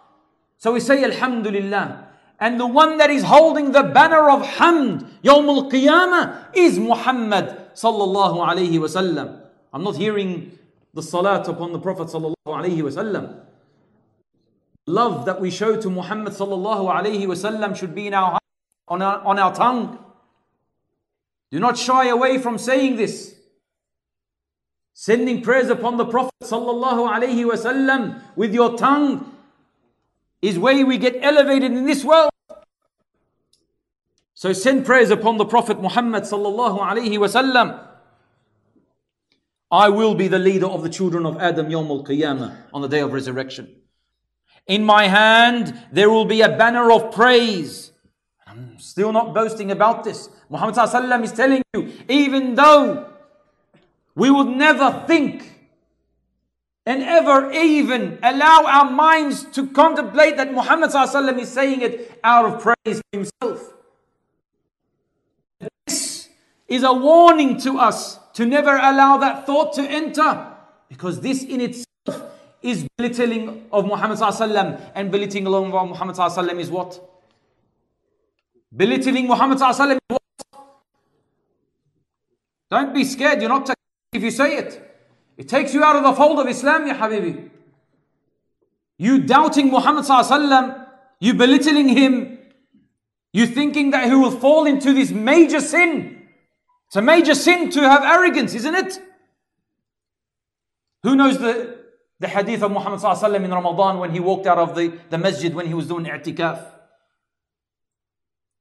So 0.58 0.72
we 0.72 0.80
say 0.80 1.02
Alhamdulillah. 1.04 2.07
And 2.40 2.60
the 2.60 2.66
one 2.66 2.98
that 2.98 3.10
is 3.10 3.24
holding 3.24 3.72
the 3.72 3.82
banner 3.82 4.30
of 4.30 4.42
hamd, 4.42 5.08
Yawm 5.24 5.48
al-Qiyamah, 5.48 6.54
is 6.54 6.78
Muhammad 6.78 7.56
sallallahu 7.74 8.36
alayhi 8.36 8.78
wasallam. 8.78 9.40
I'm 9.72 9.82
not 9.82 9.96
hearing 9.96 10.56
the 10.94 11.02
salat 11.02 11.48
upon 11.48 11.72
the 11.72 11.78
Prophet 11.80 12.08
sallallahu 12.08 12.34
alayhi 12.46 12.78
wasallam. 12.78 13.40
Love 14.86 15.26
that 15.26 15.40
we 15.40 15.50
show 15.50 15.80
to 15.80 15.90
Muhammad 15.90 16.32
sallallahu 16.32 16.90
alayhi 16.90 17.26
wasallam 17.26 17.76
should 17.76 17.94
be 17.94 18.06
in 18.06 18.14
our 18.14 18.38
on 18.86 19.02
our, 19.02 19.20
on 19.20 19.38
our 19.38 19.54
tongue. 19.54 19.98
Do 21.50 21.60
not 21.60 21.76
shy 21.76 22.08
away 22.08 22.38
from 22.38 22.56
saying 22.56 22.96
this. 22.96 23.34
Sending 24.94 25.42
prayers 25.42 25.68
upon 25.68 25.96
the 25.96 26.06
Prophet 26.06 26.32
sallallahu 26.42 27.10
alayhi 27.10 27.44
wasallam 27.44 28.22
with 28.34 28.54
your 28.54 28.78
tongue 28.78 29.34
is 30.40 30.58
where 30.58 30.84
we 30.86 30.98
get 30.98 31.16
elevated 31.20 31.72
in 31.72 31.84
this 31.84 32.04
world. 32.04 32.30
So 34.34 34.52
send 34.52 34.86
prayers 34.86 35.10
upon 35.10 35.36
the 35.36 35.44
Prophet 35.44 35.80
Muhammad 35.80 36.22
sallallahu 36.22 36.78
alayhi 36.78 37.18
wasallam. 37.18 37.84
I 39.70 39.88
will 39.88 40.14
be 40.14 40.28
the 40.28 40.38
leader 40.38 40.66
of 40.66 40.82
the 40.82 40.88
children 40.88 41.26
of 41.26 41.38
Adam 41.38 41.68
Yawm 41.68 41.90
al 41.90 42.04
Qiyamah 42.04 42.56
on 42.72 42.82
the 42.82 42.88
day 42.88 43.00
of 43.00 43.12
resurrection. 43.12 43.74
In 44.66 44.84
my 44.84 45.08
hand 45.08 45.76
there 45.90 46.08
will 46.08 46.24
be 46.24 46.40
a 46.40 46.48
banner 46.48 46.92
of 46.92 47.12
praise. 47.12 47.90
I'm 48.46 48.78
still 48.78 49.12
not 49.12 49.34
boasting 49.34 49.72
about 49.72 50.04
this. 50.04 50.30
Muhammad 50.48 50.76
sallallahu 50.76 50.94
alaihi 50.94 51.10
wasallam 51.10 51.24
is 51.24 51.32
telling 51.32 51.62
you, 51.74 51.92
even 52.08 52.54
though 52.54 53.10
we 54.14 54.30
would 54.30 54.48
never 54.48 55.04
think 55.06 55.57
and 56.88 57.02
ever 57.02 57.52
even 57.52 58.18
allow 58.22 58.64
our 58.64 58.90
minds 58.90 59.44
to 59.52 59.66
contemplate 59.66 60.38
that 60.38 60.54
Muhammad 60.54 60.90
is 61.38 61.52
saying 61.52 61.82
it 61.82 62.18
out 62.24 62.46
of 62.46 62.62
praise 62.62 63.02
for 63.02 63.18
himself. 63.18 63.74
This 65.86 66.30
is 66.66 66.82
a 66.84 66.92
warning 66.94 67.60
to 67.60 67.78
us 67.78 68.18
to 68.32 68.46
never 68.46 68.74
allow 68.74 69.18
that 69.18 69.44
thought 69.44 69.74
to 69.74 69.82
enter 69.82 70.46
because 70.88 71.20
this 71.20 71.44
in 71.44 71.60
itself 71.60 72.22
is 72.62 72.88
belittling 72.96 73.66
of 73.70 73.84
Muhammad 73.84 74.18
and 74.94 75.10
belittling 75.10 75.44
along 75.44 75.74
of 75.74 75.88
Muhammad 75.90 76.16
is 76.58 76.70
what? 76.70 76.98
Belittling 78.74 79.26
Muhammad 79.26 79.60
is 79.60 79.98
what? 80.08 80.22
Don't 82.70 82.94
be 82.94 83.04
scared, 83.04 83.42
you're 83.42 83.50
not 83.50 83.68
if 84.14 84.22
you 84.22 84.30
say 84.30 84.56
it. 84.56 84.87
It 85.38 85.48
takes 85.48 85.72
you 85.72 85.84
out 85.84 85.94
of 85.94 86.02
the 86.02 86.12
fold 86.12 86.40
of 86.40 86.48
Islam, 86.48 86.88
ya 86.88 86.94
Habibi. 86.94 87.48
You 88.98 89.20
doubting 89.20 89.70
Muhammad 89.70 90.04
sallallahu 90.04 90.86
you 91.20 91.34
belittling 91.34 91.88
him, 91.88 92.38
you 93.32 93.46
thinking 93.46 93.90
that 93.90 94.08
he 94.08 94.14
will 94.14 94.32
fall 94.32 94.66
into 94.66 94.92
this 94.92 95.10
major 95.10 95.60
sin. 95.60 96.26
It's 96.88 96.96
a 96.96 97.02
major 97.02 97.34
sin 97.34 97.70
to 97.70 97.80
have 97.80 98.02
arrogance, 98.02 98.54
isn't 98.54 98.74
it? 98.74 99.00
Who 101.04 101.14
knows 101.14 101.38
the, 101.38 101.78
the 102.18 102.26
hadith 102.26 102.62
of 102.62 102.72
Muhammad 102.72 103.00
sallallahu 103.00 103.44
in 103.44 103.50
Ramadan 103.52 103.98
when 103.98 104.10
he 104.10 104.18
walked 104.18 104.46
out 104.46 104.58
of 104.58 104.74
the, 104.74 104.98
the 105.08 105.18
masjid 105.18 105.54
when 105.54 105.66
he 105.66 105.74
was 105.74 105.86
doing 105.86 106.04
i'tikaf? 106.06 106.64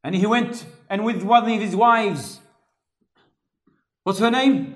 And 0.03 0.13
he 0.13 0.27
went 0.27 0.65
and 0.89 1.03
with 1.03 1.23
one 1.23 1.49
of 1.49 1.59
his 1.59 1.75
wives, 1.75 2.39
what's 4.03 4.19
her 4.19 4.29
name? 4.29 4.75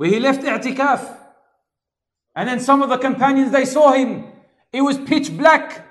Where 0.00 0.08
he 0.08 0.18
left 0.18 0.40
i'tikaf. 0.40 1.14
And 2.34 2.48
then 2.48 2.58
some 2.58 2.80
of 2.80 2.88
the 2.88 2.96
companions, 2.96 3.52
they 3.52 3.66
saw 3.66 3.92
him. 3.92 4.24
It 4.72 4.80
was 4.80 4.96
pitch 4.96 5.36
black 5.36 5.86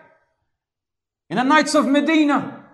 in 1.30 1.38
the 1.38 1.44
nights 1.44 1.76
of 1.76 1.86
Medina, 1.86 2.66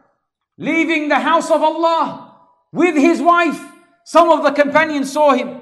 leaving 0.57 1.09
the 1.09 1.19
house 1.19 1.51
of 1.51 1.61
Allah 1.61 2.37
with 2.71 2.95
his 2.95 3.21
wife. 3.21 3.61
Some 4.05 4.29
of 4.29 4.43
the 4.43 4.51
companions 4.51 5.11
saw 5.11 5.33
him. 5.33 5.61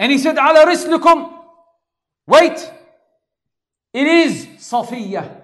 And 0.00 0.10
he 0.10 0.18
said, 0.18 0.36
Ala 0.36 0.66
rislukum. 0.66 1.32
Wait. 2.26 2.72
It 3.92 4.06
is 4.08 4.46
Safiya. 4.58 5.42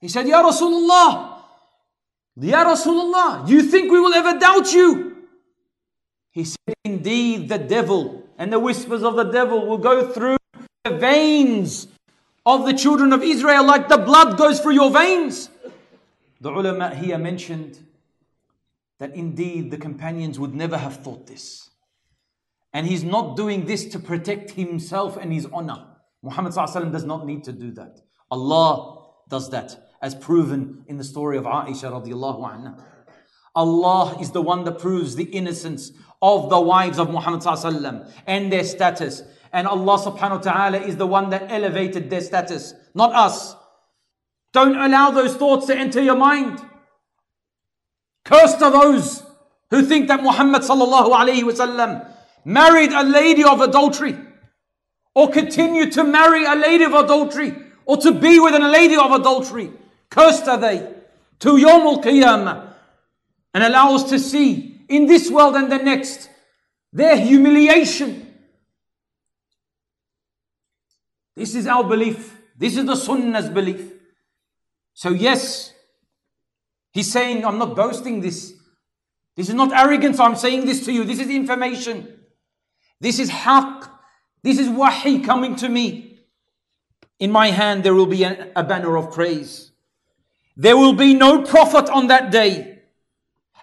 He 0.00 0.06
said, 0.06 0.28
Ya 0.28 0.40
Rasulullah. 0.40 1.42
Ya 2.36 2.64
Rasulullah. 2.64 3.44
Do 3.44 3.54
you 3.54 3.62
think 3.64 3.90
we 3.90 3.98
will 3.98 4.14
ever 4.14 4.38
doubt 4.38 4.72
you? 4.72 5.11
He 6.32 6.44
said, 6.44 6.74
Indeed, 6.84 7.48
the 7.48 7.58
devil 7.58 8.24
and 8.38 8.52
the 8.52 8.58
whispers 8.58 9.02
of 9.02 9.14
the 9.16 9.24
devil 9.24 9.66
will 9.66 9.78
go 9.78 10.08
through 10.08 10.38
the 10.84 10.96
veins 10.96 11.86
of 12.44 12.66
the 12.66 12.72
children 12.72 13.12
of 13.12 13.22
Israel 13.22 13.64
like 13.64 13.88
the 13.88 13.98
blood 13.98 14.36
goes 14.36 14.58
through 14.60 14.74
your 14.74 14.90
veins. 14.90 15.48
The 16.40 16.50
ulama 16.50 16.94
here 16.94 17.18
mentioned 17.18 17.78
that 18.98 19.14
indeed 19.14 19.70
the 19.70 19.78
companions 19.78 20.40
would 20.40 20.54
never 20.54 20.76
have 20.76 20.96
thought 21.04 21.26
this. 21.26 21.70
And 22.72 22.86
he's 22.86 23.04
not 23.04 23.36
doing 23.36 23.66
this 23.66 23.84
to 23.86 23.98
protect 23.98 24.52
himself 24.52 25.16
and 25.16 25.32
his 25.32 25.46
honor. 25.52 25.86
Muhammad 26.22 26.54
does 26.54 27.04
not 27.04 27.26
need 27.26 27.44
to 27.44 27.52
do 27.52 27.70
that. 27.72 28.00
Allah 28.30 29.02
does 29.28 29.50
that, 29.50 29.90
as 30.00 30.14
proven 30.14 30.84
in 30.88 30.96
the 30.96 31.04
story 31.04 31.36
of 31.36 31.44
Aisha. 31.44 32.84
Allah 33.54 34.18
is 34.20 34.30
the 34.30 34.42
one 34.42 34.64
that 34.64 34.78
proves 34.78 35.14
the 35.14 35.24
innocence 35.24 35.92
of 36.22 36.48
the 36.48 36.60
wives 36.60 36.98
of 36.98 37.10
Muhammad 37.10 37.44
and 38.26 38.52
their 38.52 38.64
status. 38.64 39.22
And 39.52 39.66
Allah 39.66 39.98
subhanahu 39.98 40.46
wa 40.46 40.52
ta'ala 40.52 40.78
is 40.78 40.96
the 40.96 41.06
one 41.06 41.30
that 41.30 41.50
elevated 41.50 42.08
their 42.08 42.22
status, 42.22 42.72
not 42.94 43.12
us. 43.12 43.54
Don't 44.52 44.76
allow 44.76 45.10
those 45.10 45.34
thoughts 45.34 45.66
to 45.66 45.76
enter 45.76 46.00
your 46.00 46.16
mind. 46.16 46.60
Cursed 48.24 48.62
are 48.62 48.70
those 48.70 49.22
who 49.70 49.82
think 49.82 50.08
that 50.08 50.22
Muhammad 50.22 50.62
sallallahu 50.62 51.10
alayhi 51.10 52.10
married 52.44 52.92
a 52.92 53.02
lady 53.02 53.42
of 53.42 53.60
adultery 53.60 54.16
or 55.14 55.30
continued 55.30 55.92
to 55.92 56.04
marry 56.04 56.44
a 56.44 56.54
lady 56.54 56.84
of 56.84 56.94
adultery 56.94 57.54
or 57.84 57.96
to 57.96 58.12
be 58.12 58.38
with 58.38 58.54
a 58.54 58.58
lady 58.58 58.96
of 58.96 59.10
adultery. 59.12 59.72
Cursed 60.08 60.46
are 60.46 60.58
they 60.58 60.94
to 61.40 61.56
Yawm 61.56 61.84
al-Qiyamah 61.96 62.74
and 63.54 63.64
allow 63.64 63.94
us 63.94 64.04
to 64.10 64.18
see 64.18 64.71
in 64.92 65.06
this 65.06 65.30
world 65.30 65.56
and 65.56 65.70
the 65.70 65.78
next 65.78 66.28
their 66.92 67.16
humiliation. 67.16 68.28
This 71.34 71.54
is 71.54 71.66
our 71.66 71.84
belief. 71.84 72.38
This 72.56 72.76
is 72.76 72.84
the 72.84 72.96
Sunnah's 72.96 73.48
belief. 73.48 73.92
So, 74.92 75.10
yes, 75.10 75.72
he's 76.92 77.10
saying, 77.10 77.46
I'm 77.46 77.58
not 77.58 77.74
boasting 77.74 78.20
this. 78.20 78.52
This 79.34 79.48
is 79.48 79.54
not 79.54 79.72
arrogance. 79.72 80.20
I'm 80.20 80.36
saying 80.36 80.66
this 80.66 80.84
to 80.84 80.92
you. 80.92 81.04
This 81.04 81.18
is 81.18 81.30
information. 81.30 82.20
This 83.00 83.18
is 83.18 83.30
haqq. 83.30 83.88
This 84.42 84.58
is 84.58 84.68
wahi 84.68 85.20
coming 85.20 85.56
to 85.56 85.68
me. 85.68 86.18
In 87.18 87.30
my 87.30 87.48
hand, 87.48 87.84
there 87.84 87.94
will 87.94 88.06
be 88.06 88.24
a, 88.24 88.52
a 88.54 88.62
banner 88.62 88.96
of 88.98 89.12
praise. 89.12 89.70
There 90.56 90.76
will 90.76 90.92
be 90.92 91.14
no 91.14 91.42
prophet 91.42 91.88
on 91.88 92.08
that 92.08 92.30
day 92.30 92.72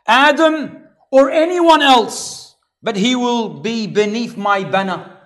Adam 0.09 0.78
or 1.11 1.31
anyone 1.31 1.81
else, 1.81 2.55
but 2.81 2.95
he 2.95 3.15
will 3.15 3.49
be 3.49 3.87
beneath 3.87 4.37
my 4.37 4.63
banner, 4.63 5.17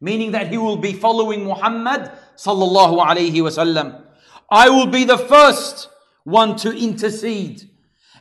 meaning 0.00 0.32
that 0.32 0.48
he 0.48 0.58
will 0.58 0.76
be 0.76 0.92
following 0.92 1.44
Muhammad 1.44 2.10
sallallahu 2.36 3.04
alayhi 3.04 3.34
wasallam. 3.34 4.02
I 4.50 4.68
will 4.70 4.86
be 4.86 5.04
the 5.04 5.18
first 5.18 5.88
one 6.24 6.56
to 6.56 6.70
intercede 6.70 7.70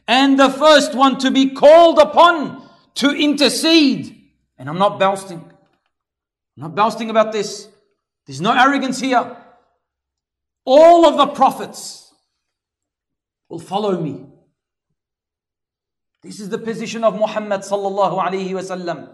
and 0.08 0.40
the 0.40 0.50
first 0.50 0.96
one 0.96 1.18
to 1.20 1.32
be 1.32 1.52
called 1.52 2.00
upon 2.00 2.68
to 2.96 3.12
intercede. 3.12 4.20
And 4.58 4.70
I'm 4.70 4.78
not 4.78 5.00
boasting. 5.00 5.40
I'm 6.58 6.64
not 6.64 6.76
boasting 6.76 7.10
about 7.10 7.32
this. 7.32 7.68
There's 8.26 8.42
no 8.42 8.54
arrogance 8.54 9.00
here. 9.00 9.38
All 10.66 11.06
of 11.06 11.18
the 11.18 11.28
prophets 11.28 12.14
will 13.50 13.60
follow 13.60 14.00
me. 14.00 14.26
This 16.24 16.40
is 16.40 16.48
the 16.48 16.58
position 16.58 17.04
of 17.04 17.16
Muhammad 17.16 17.62
sallallahu 17.62 18.18
alayhi 18.18 18.52
wasallam. 18.52 19.10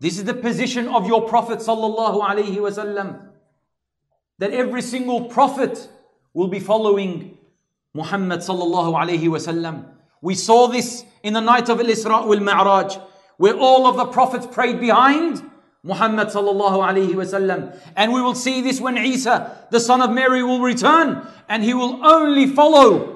This 0.00 0.18
is 0.18 0.24
the 0.24 0.34
position 0.34 0.88
of 0.88 1.06
your 1.06 1.28
Prophet 1.28 1.60
sallallahu 1.60 2.20
alayhi 2.20 2.56
wasallam. 2.56 3.28
That 4.38 4.50
every 4.50 4.82
single 4.82 5.26
prophet 5.26 5.88
will 6.32 6.48
be 6.48 6.58
following 6.58 7.38
Muhammad 7.94 8.40
sallallahu 8.40 9.00
alayhi 9.00 9.28
wasallam. 9.28 9.84
We 10.20 10.34
saw 10.34 10.66
this 10.66 11.04
in 11.22 11.32
the 11.32 11.40
night 11.40 11.68
of 11.68 11.78
Al-Isra 11.78 12.26
wal 12.26 12.40
Mi'raj, 12.40 12.96
where 13.36 13.54
all 13.54 13.86
of 13.86 13.96
the 13.96 14.06
prophets 14.06 14.48
prayed 14.50 14.80
behind 14.80 15.48
Muhammad 15.84 16.28
sallallahu 16.28 16.82
alayhi 16.82 17.12
wasallam. 17.12 17.78
And 17.94 18.12
we 18.12 18.20
will 18.20 18.34
see 18.34 18.62
this 18.62 18.80
when 18.80 18.98
Isa, 18.98 19.68
the 19.70 19.78
son 19.78 20.02
of 20.02 20.10
Mary, 20.10 20.42
will 20.42 20.60
return, 20.60 21.24
and 21.48 21.62
he 21.62 21.72
will 21.72 22.04
only 22.04 22.48
follow 22.48 23.13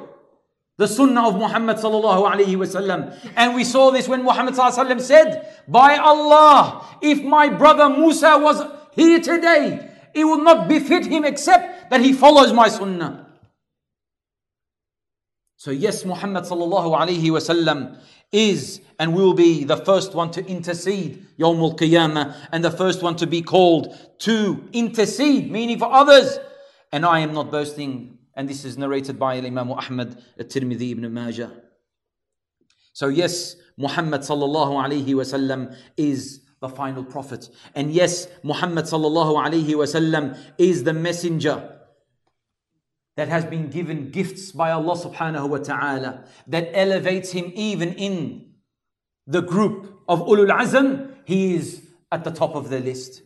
the 0.78 0.86
sunnah 0.86 1.28
of 1.28 1.34
Muhammad 1.34 1.76
sallallahu 1.76 2.32
alayhi 2.32 2.56
wasallam. 2.56 3.14
And 3.36 3.54
we 3.54 3.64
saw 3.64 3.90
this 3.90 4.08
when 4.08 4.22
Muhammad 4.22 4.54
sallallahu 4.54 4.86
alayhi 4.86 5.00
said, 5.00 5.54
By 5.66 5.96
Allah, 5.98 6.86
if 7.02 7.22
my 7.22 7.48
brother 7.48 7.88
Musa 7.90 8.38
was 8.38 8.62
here 8.92 9.20
today, 9.20 9.90
it 10.14 10.24
would 10.24 10.42
not 10.42 10.68
befit 10.68 11.04
him 11.06 11.24
except 11.24 11.90
that 11.90 12.00
he 12.00 12.12
follows 12.12 12.52
my 12.52 12.68
sunnah. 12.68 13.26
So 15.56 15.72
yes, 15.72 16.04
Muhammad 16.04 16.44
sallallahu 16.44 16.96
alayhi 16.96 17.24
wasallam 17.24 17.98
is 18.30 18.80
and 19.00 19.14
will 19.14 19.34
be 19.34 19.64
the 19.64 19.76
first 19.76 20.14
one 20.14 20.30
to 20.32 20.46
intercede 20.46 21.26
Yawm 21.38 21.58
al-Qiyamah 21.58 22.48
and 22.52 22.64
the 22.64 22.70
first 22.70 23.02
one 23.02 23.16
to 23.16 23.26
be 23.26 23.42
called 23.42 23.96
to 24.20 24.68
intercede, 24.72 25.50
meaning 25.50 25.78
for 25.78 25.92
others. 25.92 26.38
And 26.92 27.04
I 27.04 27.20
am 27.20 27.34
not 27.34 27.50
boasting, 27.50 28.17
and 28.38 28.48
this 28.48 28.64
is 28.64 28.78
narrated 28.78 29.18
by 29.18 29.34
Imam 29.34 29.72
Ahmad 29.72 30.22
at-Tirmidhi 30.38 30.92
ibn 30.92 31.12
Majah. 31.12 31.50
So 32.92 33.08
yes, 33.08 33.56
Muhammad 33.76 34.20
sallallahu 34.20 34.78
alayhi 34.84 35.08
wasallam 35.08 35.76
is 35.96 36.42
the 36.60 36.68
final 36.68 37.02
prophet. 37.02 37.50
And 37.74 37.92
yes, 37.92 38.28
Muhammad 38.44 38.84
sallallahu 38.84 39.44
alayhi 39.44 39.74
wasallam 39.74 40.38
is 40.56 40.84
the 40.84 40.92
messenger 40.92 41.80
that 43.16 43.26
has 43.26 43.44
been 43.44 43.70
given 43.70 44.12
gifts 44.12 44.52
by 44.52 44.70
Allah 44.70 44.96
subhanahu 44.96 45.48
wa 45.48 45.58
ta'ala 45.58 46.24
that 46.46 46.70
elevates 46.74 47.32
him 47.32 47.50
even 47.56 47.92
in 47.94 48.52
the 49.26 49.40
group 49.42 50.00
of 50.08 50.20
ulul 50.20 50.56
azm, 50.56 51.12
he 51.24 51.56
is 51.56 51.88
at 52.12 52.22
the 52.22 52.30
top 52.30 52.54
of 52.54 52.70
the 52.70 52.78
list. 52.78 53.22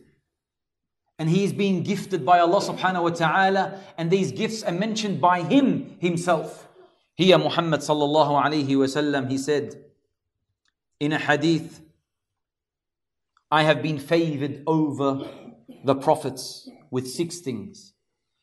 And 1.23 1.31
he 1.31 1.45
is 1.45 1.53
being 1.53 1.83
gifted 1.83 2.25
by 2.25 2.39
Allah 2.39 2.59
subhanahu 2.59 3.03
wa 3.03 3.09
ta'ala, 3.11 3.79
and 3.97 4.11
these 4.11 4.33
gifts 4.33 4.61
are 4.61 4.73
mentioned 4.73 5.21
by 5.21 5.41
him 5.41 5.95
himself. 5.99 6.67
Here, 7.15 7.37
Muhammad 7.37 7.79
sallallahu 7.79 8.43
alayhi 8.43 8.67
wasallam, 8.67 9.29
he 9.29 9.37
said 9.37 9.85
in 10.99 11.13
a 11.13 11.17
hadith, 11.17 11.79
I 13.49 13.63
have 13.63 13.81
been 13.81 13.99
favored 13.99 14.63
over 14.67 15.25
the 15.85 15.95
prophets 15.95 16.67
with 16.91 17.07
six 17.07 17.39
things. 17.39 17.93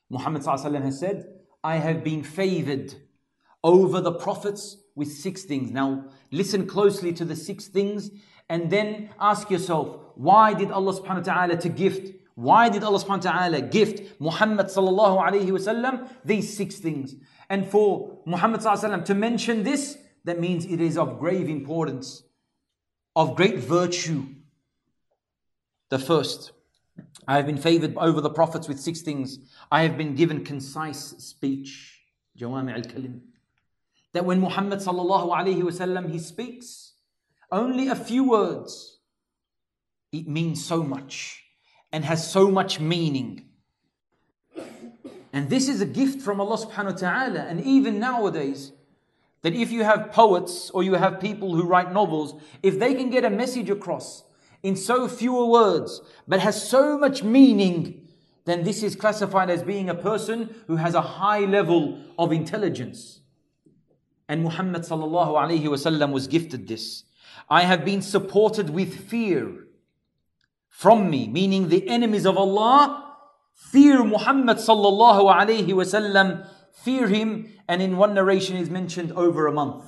Muhammad 0.08 0.40
sallallahu 0.40 0.64
alayhi 0.64 0.80
wa 0.80 0.86
has 0.86 0.98
said, 1.00 1.26
I 1.62 1.76
have 1.76 2.02
been 2.02 2.22
favored 2.22 2.94
over 3.62 4.00
the 4.00 4.12
prophets 4.12 4.78
with 4.94 5.12
six 5.12 5.42
things. 5.42 5.70
Now, 5.70 6.06
listen 6.30 6.66
closely 6.66 7.12
to 7.12 7.26
the 7.26 7.36
six 7.36 7.68
things 7.68 8.10
and 8.48 8.70
then 8.70 9.10
ask 9.20 9.50
yourself, 9.50 9.98
why 10.14 10.54
did 10.54 10.70
Allah 10.70 10.94
subhanahu 10.98 11.26
wa 11.26 11.34
ta'ala 11.34 11.56
to 11.58 11.68
gift? 11.68 12.19
Why 12.40 12.70
did 12.70 12.82
Allah 12.82 12.98
subhanahu 12.98 13.26
wa 13.26 13.32
ta'ala 13.32 13.60
gift 13.60 14.18
Muhammad 14.18 14.68
sallallahu 14.68 15.22
alayhi 15.22 15.50
wasallam 15.50 16.08
these 16.24 16.56
six 16.56 16.76
things? 16.76 17.14
And 17.50 17.66
for 17.66 18.18
Muhammad 18.24 18.60
sallallahu 18.60 18.78
alayhi 18.78 18.92
wasallam 18.92 19.04
to 19.04 19.14
mention 19.14 19.62
this, 19.62 19.98
that 20.24 20.40
means 20.40 20.64
it 20.64 20.80
is 20.80 20.96
of 20.96 21.18
grave 21.18 21.50
importance, 21.50 22.22
of 23.14 23.36
great 23.36 23.58
virtue. 23.58 24.24
The 25.90 25.98
first, 25.98 26.52
I 27.28 27.36
have 27.36 27.44
been 27.44 27.58
favored 27.58 27.94
over 27.98 28.22
the 28.22 28.30
prophets 28.30 28.68
with 28.68 28.80
six 28.80 29.02
things. 29.02 29.38
I 29.70 29.82
have 29.82 29.98
been 29.98 30.14
given 30.14 30.42
concise 30.42 31.10
speech. 31.18 32.00
Jawami 32.38 32.72
al 32.72 32.90
Kalim. 32.90 33.20
That 34.14 34.24
when 34.24 34.40
Muhammad 34.40 34.78
sallallahu 34.78 35.28
alayhi 35.28 35.60
wasallam 35.60 36.10
he 36.10 36.18
speaks, 36.18 36.94
only 37.52 37.88
a 37.88 37.94
few 37.94 38.24
words, 38.24 39.00
it 40.10 40.26
means 40.26 40.64
so 40.64 40.82
much 40.82 41.39
and 41.92 42.04
has 42.04 42.30
so 42.30 42.50
much 42.50 42.80
meaning. 42.80 43.44
And 45.32 45.48
this 45.48 45.68
is 45.68 45.80
a 45.80 45.86
gift 45.86 46.22
from 46.22 46.40
Allah 46.40 46.58
subhanahu 46.58 46.92
wa 46.92 46.98
ta'ala. 46.98 47.40
And 47.40 47.60
even 47.60 48.00
nowadays, 48.00 48.72
that 49.42 49.54
if 49.54 49.70
you 49.70 49.84
have 49.84 50.12
poets 50.12 50.70
or 50.70 50.82
you 50.82 50.94
have 50.94 51.20
people 51.20 51.54
who 51.54 51.62
write 51.62 51.92
novels, 51.92 52.34
if 52.62 52.78
they 52.78 52.94
can 52.94 53.10
get 53.10 53.24
a 53.24 53.30
message 53.30 53.70
across 53.70 54.24
in 54.62 54.76
so 54.76 55.08
fewer 55.08 55.46
words, 55.46 56.00
but 56.28 56.40
has 56.40 56.68
so 56.68 56.98
much 56.98 57.22
meaning, 57.22 58.08
then 58.44 58.64
this 58.64 58.82
is 58.82 58.94
classified 58.96 59.48
as 59.48 59.62
being 59.62 59.88
a 59.88 59.94
person 59.94 60.54
who 60.66 60.76
has 60.76 60.94
a 60.94 61.00
high 61.00 61.40
level 61.40 61.98
of 62.18 62.32
intelligence. 62.32 63.20
And 64.28 64.42
Muhammad 64.42 64.82
sallallahu 64.82 65.30
alaihi 65.30 65.64
wasallam 65.64 66.12
was 66.12 66.26
gifted 66.26 66.68
this. 66.68 67.04
I 67.48 67.62
have 67.62 67.84
been 67.84 68.02
supported 68.02 68.70
with 68.70 69.08
fear 69.08 69.66
from 70.80 71.10
me, 71.10 71.28
meaning 71.28 71.68
the 71.68 71.86
enemies 71.90 72.24
of 72.24 72.38
Allah 72.38 73.14
fear 73.70 74.02
Muhammad 74.02 74.56
sallallahu 74.56 75.30
alaihi 75.30 75.66
wasallam, 75.66 76.48
fear 76.72 77.06
him, 77.06 77.52
and 77.68 77.82
in 77.82 77.98
one 77.98 78.14
narration 78.14 78.56
is 78.56 78.70
mentioned 78.70 79.12
over 79.12 79.46
a 79.46 79.52
month. 79.52 79.84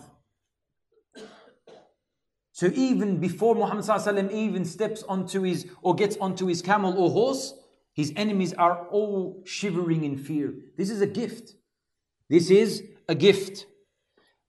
So 2.53 2.67
even 2.75 3.21
before 3.21 3.55
Muhammad 3.55 4.31
even 4.33 4.67
steps 4.67 5.03
onto 5.05 5.41
his 5.41 5.67
or 5.81 5.95
gets 5.95 6.19
onto 6.19 6.47
his 6.47 6.61
camel 6.61 6.93
or 6.99 7.11
horse, 7.11 7.55
his 7.95 8.13
enemies 8.15 8.53
are 8.53 8.87
all 8.89 9.43
shivering 9.47 10.05
in 10.05 10.19
fear. 10.19 10.53
This 10.77 10.91
is 10.91 11.01
a 11.01 11.07
gift. 11.07 11.55
This 12.29 12.51
is 12.51 12.83
a 13.09 13.15
gift. 13.15 13.65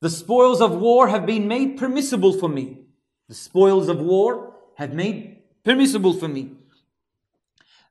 The 0.01 0.10
spoils 0.10 0.60
of 0.60 0.75
war 0.75 1.08
have 1.08 1.25
been 1.25 1.47
made 1.47 1.77
permissible 1.77 2.34
for 2.34 2.49
me. 2.49 2.88
The 3.29 3.36
spoils 3.36 3.88
of 3.88 4.01
war 4.01 4.58
have 4.75 4.93
made 4.93 5.33
permissible 5.63 6.13
for 6.13 6.28
me. 6.28 6.52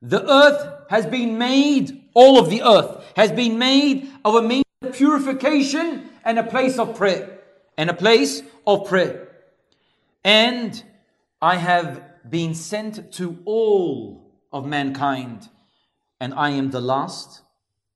The 0.01 0.29
earth 0.29 0.89
has 0.89 1.05
been 1.05 1.37
made, 1.37 2.03
all 2.13 2.37
of 2.37 2.49
the 2.49 2.61
earth 2.61 3.03
has 3.15 3.31
been 3.31 3.57
made 3.57 4.11
of 4.25 4.35
a 4.35 4.41
means 4.41 4.65
of 4.81 4.93
purification 4.93 6.09
and 6.25 6.37
a 6.37 6.43
place 6.43 6.77
of 6.77 6.95
prayer. 6.95 7.39
And 7.77 7.89
a 7.89 7.93
place 7.93 8.43
of 8.67 8.87
prayer. 8.87 9.29
And 10.23 10.83
I 11.41 11.55
have 11.55 12.03
been 12.29 12.53
sent 12.53 13.11
to 13.13 13.39
all 13.45 14.31
of 14.51 14.65
mankind, 14.65 15.49
and 16.19 16.33
I 16.33 16.51
am 16.51 16.69
the 16.69 16.79
last 16.79 17.41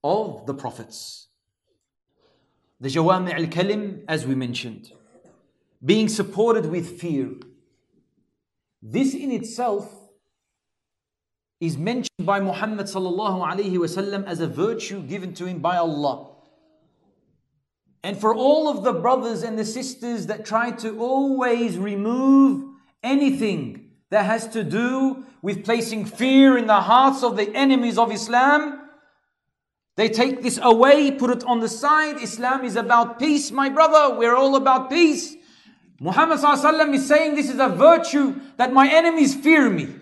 of 0.03 0.45
the 0.45 0.53
prophets. 0.53 1.27
The 2.79 2.89
Jawami 2.89 3.33
al 3.33 3.45
Kalim, 3.45 4.03
as 4.07 4.25
we 4.25 4.35
mentioned, 4.35 4.91
being 5.83 6.09
supported 6.09 6.65
with 6.65 6.99
fear. 6.99 7.31
This 8.81 9.13
in 9.13 9.31
itself 9.31 9.91
is 11.59 11.77
mentioned 11.77 12.25
by 12.25 12.39
Muhammad 12.39 12.85
sallallahu 12.85 13.45
alaihi 13.45 13.77
wasallam 13.77 14.25
as 14.25 14.39
a 14.39 14.47
virtue 14.47 15.01
given 15.01 15.33
to 15.33 15.45
him 15.45 15.59
by 15.59 15.77
Allah. 15.77 16.29
And 18.03 18.17
for 18.17 18.33
all 18.33 18.69
of 18.69 18.83
the 18.83 18.93
brothers 18.93 19.43
and 19.43 19.57
the 19.57 19.65
sisters 19.65 20.27
that 20.27 20.45
try 20.45 20.71
to 20.71 20.99
always 20.99 21.77
remove 21.77 22.75
anything 23.03 23.89
that 24.11 24.25
has 24.25 24.47
to 24.49 24.63
do 24.63 25.25
with 25.41 25.65
placing 25.65 26.05
fear 26.05 26.57
in 26.57 26.67
the 26.67 26.81
hearts 26.81 27.23
of 27.23 27.35
the 27.35 27.53
enemies 27.55 27.97
of 27.97 28.11
Islam, 28.11 28.81
they 29.95 30.09
take 30.09 30.43
this 30.43 30.59
away, 30.61 31.09
put 31.11 31.31
it 31.31 31.43
on 31.43 31.59
the 31.59 31.67
side. 31.67 32.21
Islam 32.21 32.63
is 32.63 32.75
about 32.75 33.17
peace, 33.17 33.51
my 33.51 33.67
brother. 33.67 34.15
We're 34.15 34.35
all 34.35 34.55
about 34.55 34.91
peace. 34.91 35.35
Muhammad 35.99 36.39
is 36.93 37.07
saying 37.07 37.35
this 37.35 37.49
is 37.49 37.59
a 37.59 37.69
virtue 37.69 38.39
that 38.57 38.71
my 38.71 38.87
enemies 38.89 39.35
fear 39.35 39.69
me. 39.69 39.95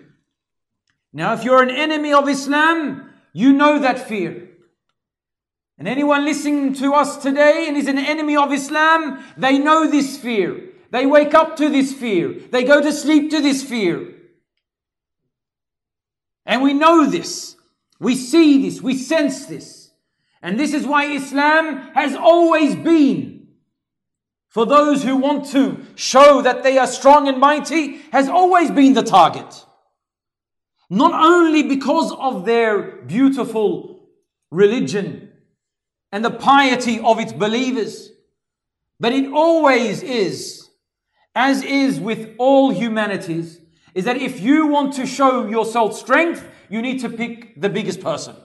Now, 1.12 1.32
if 1.32 1.44
you're 1.44 1.62
an 1.62 1.70
enemy 1.70 2.12
of 2.12 2.28
Islam, 2.28 3.10
you 3.32 3.52
know 3.52 3.78
that 3.78 4.06
fear. 4.06 4.48
And 5.78 5.88
anyone 5.88 6.24
listening 6.24 6.74
to 6.74 6.94
us 6.94 7.16
today 7.18 7.66
and 7.68 7.76
is 7.76 7.88
an 7.88 7.98
enemy 7.98 8.36
of 8.36 8.52
Islam, 8.52 9.24
they 9.36 9.58
know 9.58 9.90
this 9.90 10.16
fear. 10.16 10.70
They 10.90 11.06
wake 11.06 11.34
up 11.34 11.56
to 11.56 11.68
this 11.68 11.92
fear. 11.92 12.34
They 12.50 12.64
go 12.64 12.80
to 12.80 12.92
sleep 12.92 13.30
to 13.30 13.40
this 13.40 13.62
fear. 13.62 14.14
And 16.44 16.62
we 16.62 16.72
know 16.72 17.06
this. 17.06 17.56
We 17.98 18.14
see 18.14 18.62
this. 18.62 18.80
We 18.80 18.96
sense 18.96 19.46
this. 19.46 19.90
And 20.42 20.58
this 20.60 20.72
is 20.72 20.86
why 20.86 21.06
Islam 21.06 21.78
has 21.94 22.14
always 22.14 22.76
been 22.76 23.48
for 24.48 24.64
those 24.64 25.02
who 25.02 25.16
want 25.16 25.46
to 25.48 25.84
show 25.96 26.42
that 26.42 26.62
they 26.62 26.78
are 26.78 26.86
strong 26.86 27.26
and 27.26 27.38
mighty 27.38 27.96
has 28.12 28.28
always 28.28 28.70
been 28.70 28.92
the 28.92 29.02
target. 29.02 29.64
Not 30.88 31.12
only 31.12 31.64
because 31.64 32.12
of 32.12 32.44
their 32.44 33.02
beautiful 33.02 34.08
religion 34.50 35.32
and 36.12 36.24
the 36.24 36.30
piety 36.30 37.00
of 37.00 37.18
its 37.18 37.32
believers, 37.32 38.12
but 39.00 39.12
it 39.12 39.32
always 39.32 40.02
is, 40.02 40.68
as 41.34 41.62
is 41.62 41.98
with 41.98 42.34
all 42.38 42.70
humanities, 42.70 43.60
is 43.94 44.04
that 44.04 44.16
if 44.16 44.40
you 44.40 44.66
want 44.66 44.92
to 44.94 45.06
show 45.06 45.48
yourself 45.48 45.96
strength, 45.96 46.46
you 46.68 46.82
need 46.82 47.00
to 47.00 47.08
pick 47.08 47.60
the 47.60 47.68
biggest 47.68 48.00
person. 48.00 48.36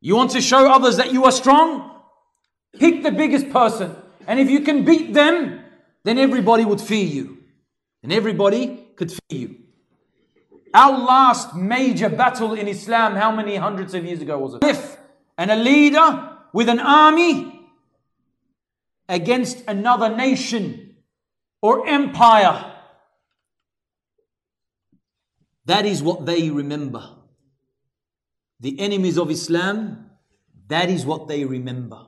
You 0.00 0.16
want 0.16 0.32
to 0.32 0.40
show 0.40 0.70
others 0.70 0.96
that 0.96 1.12
you 1.12 1.24
are 1.24 1.32
strong? 1.32 2.02
Pick 2.78 3.02
the 3.02 3.10
biggest 3.12 3.50
person. 3.50 3.96
And 4.26 4.38
if 4.38 4.50
you 4.50 4.60
can 4.60 4.84
beat 4.84 5.14
them, 5.14 5.64
then 6.04 6.18
everybody 6.18 6.64
would 6.64 6.80
fear 6.80 7.04
you. 7.04 7.38
And 8.02 8.12
everybody 8.12 8.86
could 8.96 9.10
fear 9.10 9.38
you. 9.40 9.56
Our 10.72 10.98
last 10.98 11.54
major 11.56 12.08
battle 12.08 12.52
in 12.54 12.68
Islam, 12.68 13.16
how 13.16 13.34
many 13.34 13.56
hundreds 13.56 13.94
of 13.94 14.04
years 14.04 14.20
ago 14.20 14.38
was 14.38 14.54
it? 14.54 14.64
If 14.64 14.98
and 15.38 15.50
a 15.50 15.56
leader 15.56 16.36
with 16.52 16.68
an 16.68 16.80
army 16.80 17.70
against 19.08 19.64
another 19.66 20.14
nation 20.14 20.96
or 21.62 21.86
empire. 21.88 22.74
That 25.64 25.86
is 25.86 26.02
what 26.02 26.26
they 26.26 26.50
remember. 26.50 27.08
The 28.60 28.78
enemies 28.80 29.16
of 29.16 29.30
Islam, 29.30 30.10
that 30.66 30.90
is 30.90 31.06
what 31.06 31.28
they 31.28 31.44
remember. 31.44 32.06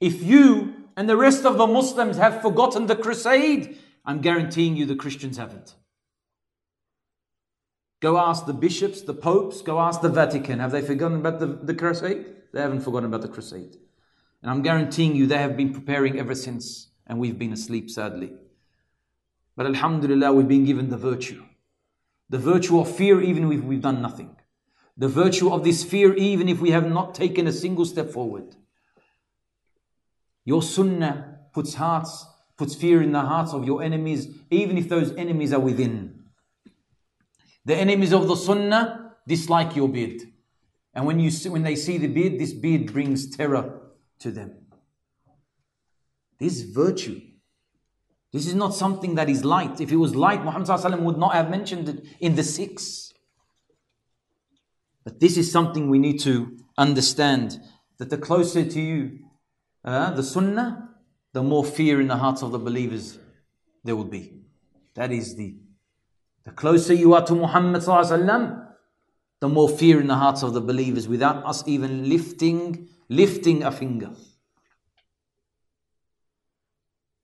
If 0.00 0.22
you 0.22 0.69
and 1.00 1.08
the 1.08 1.16
rest 1.16 1.46
of 1.46 1.56
the 1.56 1.66
Muslims 1.66 2.18
have 2.18 2.42
forgotten 2.42 2.86
the 2.86 2.94
crusade, 2.94 3.78
I'm 4.04 4.20
guaranteeing 4.20 4.76
you 4.76 4.84
the 4.84 4.94
Christians 4.94 5.38
haven't. 5.38 5.74
Go 8.00 8.18
ask 8.18 8.44
the 8.44 8.52
bishops, 8.52 9.00
the 9.00 9.14
popes, 9.14 9.62
go 9.62 9.80
ask 9.80 10.02
the 10.02 10.10
Vatican. 10.10 10.58
Have 10.58 10.72
they 10.72 10.82
forgotten 10.82 11.16
about 11.16 11.40
the, 11.40 11.46
the 11.46 11.72
crusade? 11.72 12.26
They 12.52 12.60
haven't 12.60 12.82
forgotten 12.82 13.06
about 13.06 13.22
the 13.22 13.28
crusade. 13.28 13.78
And 14.42 14.50
I'm 14.50 14.60
guaranteeing 14.60 15.16
you 15.16 15.26
they 15.26 15.38
have 15.38 15.56
been 15.56 15.72
preparing 15.72 16.18
ever 16.18 16.34
since, 16.34 16.88
and 17.06 17.18
we've 17.18 17.38
been 17.38 17.54
asleep, 17.54 17.88
sadly. 17.88 18.34
But 19.56 19.64
Alhamdulillah, 19.64 20.34
we've 20.34 20.48
been 20.48 20.66
given 20.66 20.90
the 20.90 20.98
virtue. 20.98 21.44
The 22.28 22.36
virtue 22.36 22.78
of 22.78 22.94
fear, 22.94 23.22
even 23.22 23.50
if 23.50 23.64
we've 23.64 23.80
done 23.80 24.02
nothing. 24.02 24.36
The 24.98 25.08
virtue 25.08 25.50
of 25.50 25.64
this 25.64 25.82
fear, 25.82 26.12
even 26.12 26.46
if 26.46 26.60
we 26.60 26.72
have 26.72 26.90
not 26.90 27.14
taken 27.14 27.46
a 27.46 27.52
single 27.52 27.86
step 27.86 28.10
forward. 28.10 28.54
Your 30.50 30.64
sunnah 30.64 31.38
puts 31.52 31.74
hearts, 31.74 32.26
puts 32.56 32.74
fear 32.74 33.00
in 33.02 33.12
the 33.12 33.20
hearts 33.20 33.52
of 33.52 33.64
your 33.64 33.84
enemies, 33.84 34.26
even 34.50 34.76
if 34.78 34.88
those 34.88 35.14
enemies 35.14 35.52
are 35.52 35.60
within. 35.60 36.24
The 37.64 37.76
enemies 37.76 38.12
of 38.12 38.26
the 38.26 38.34
sunnah 38.34 39.12
dislike 39.28 39.76
your 39.76 39.88
beard. 39.88 40.22
And 40.92 41.06
when, 41.06 41.20
you 41.20 41.30
see, 41.30 41.50
when 41.50 41.62
they 41.62 41.76
see 41.76 41.98
the 41.98 42.08
beard, 42.08 42.40
this 42.40 42.52
beard 42.52 42.92
brings 42.92 43.30
terror 43.30 43.92
to 44.18 44.32
them. 44.32 44.66
This 46.40 46.62
virtue. 46.62 47.20
This 48.32 48.48
is 48.48 48.56
not 48.56 48.74
something 48.74 49.14
that 49.14 49.28
is 49.28 49.44
light. 49.44 49.80
If 49.80 49.92
it 49.92 49.98
was 49.98 50.16
light, 50.16 50.44
Muhammad 50.44 51.00
would 51.00 51.16
not 51.16 51.34
have 51.34 51.48
mentioned 51.48 51.88
it 51.88 52.04
in 52.18 52.34
the 52.34 52.42
six. 52.42 53.12
But 55.04 55.20
this 55.20 55.36
is 55.36 55.52
something 55.52 55.88
we 55.88 56.00
need 56.00 56.18
to 56.22 56.58
understand 56.76 57.60
that 57.98 58.10
the 58.10 58.18
closer 58.18 58.64
to 58.64 58.80
you, 58.80 59.29
uh, 59.84 60.10
the 60.10 60.22
sunnah, 60.22 60.90
the 61.32 61.42
more 61.42 61.64
fear 61.64 62.00
in 62.00 62.08
the 62.08 62.16
hearts 62.16 62.42
of 62.42 62.52
the 62.52 62.58
believers 62.58 63.18
there 63.84 63.96
will 63.96 64.04
be. 64.04 64.42
That 64.94 65.12
is 65.12 65.36
the 65.36 65.56
the 66.44 66.52
closer 66.52 66.94
you 66.94 67.14
are 67.14 67.24
to 67.26 67.34
Muhammad 67.34 67.82
the 69.40 69.48
more 69.48 69.68
fear 69.68 70.00
in 70.00 70.06
the 70.06 70.16
hearts 70.16 70.42
of 70.42 70.52
the 70.52 70.60
believers 70.60 71.08
without 71.08 71.44
us 71.44 71.62
even 71.66 72.08
lifting 72.08 72.88
lifting 73.08 73.62
a 73.62 73.72
finger. 73.72 74.10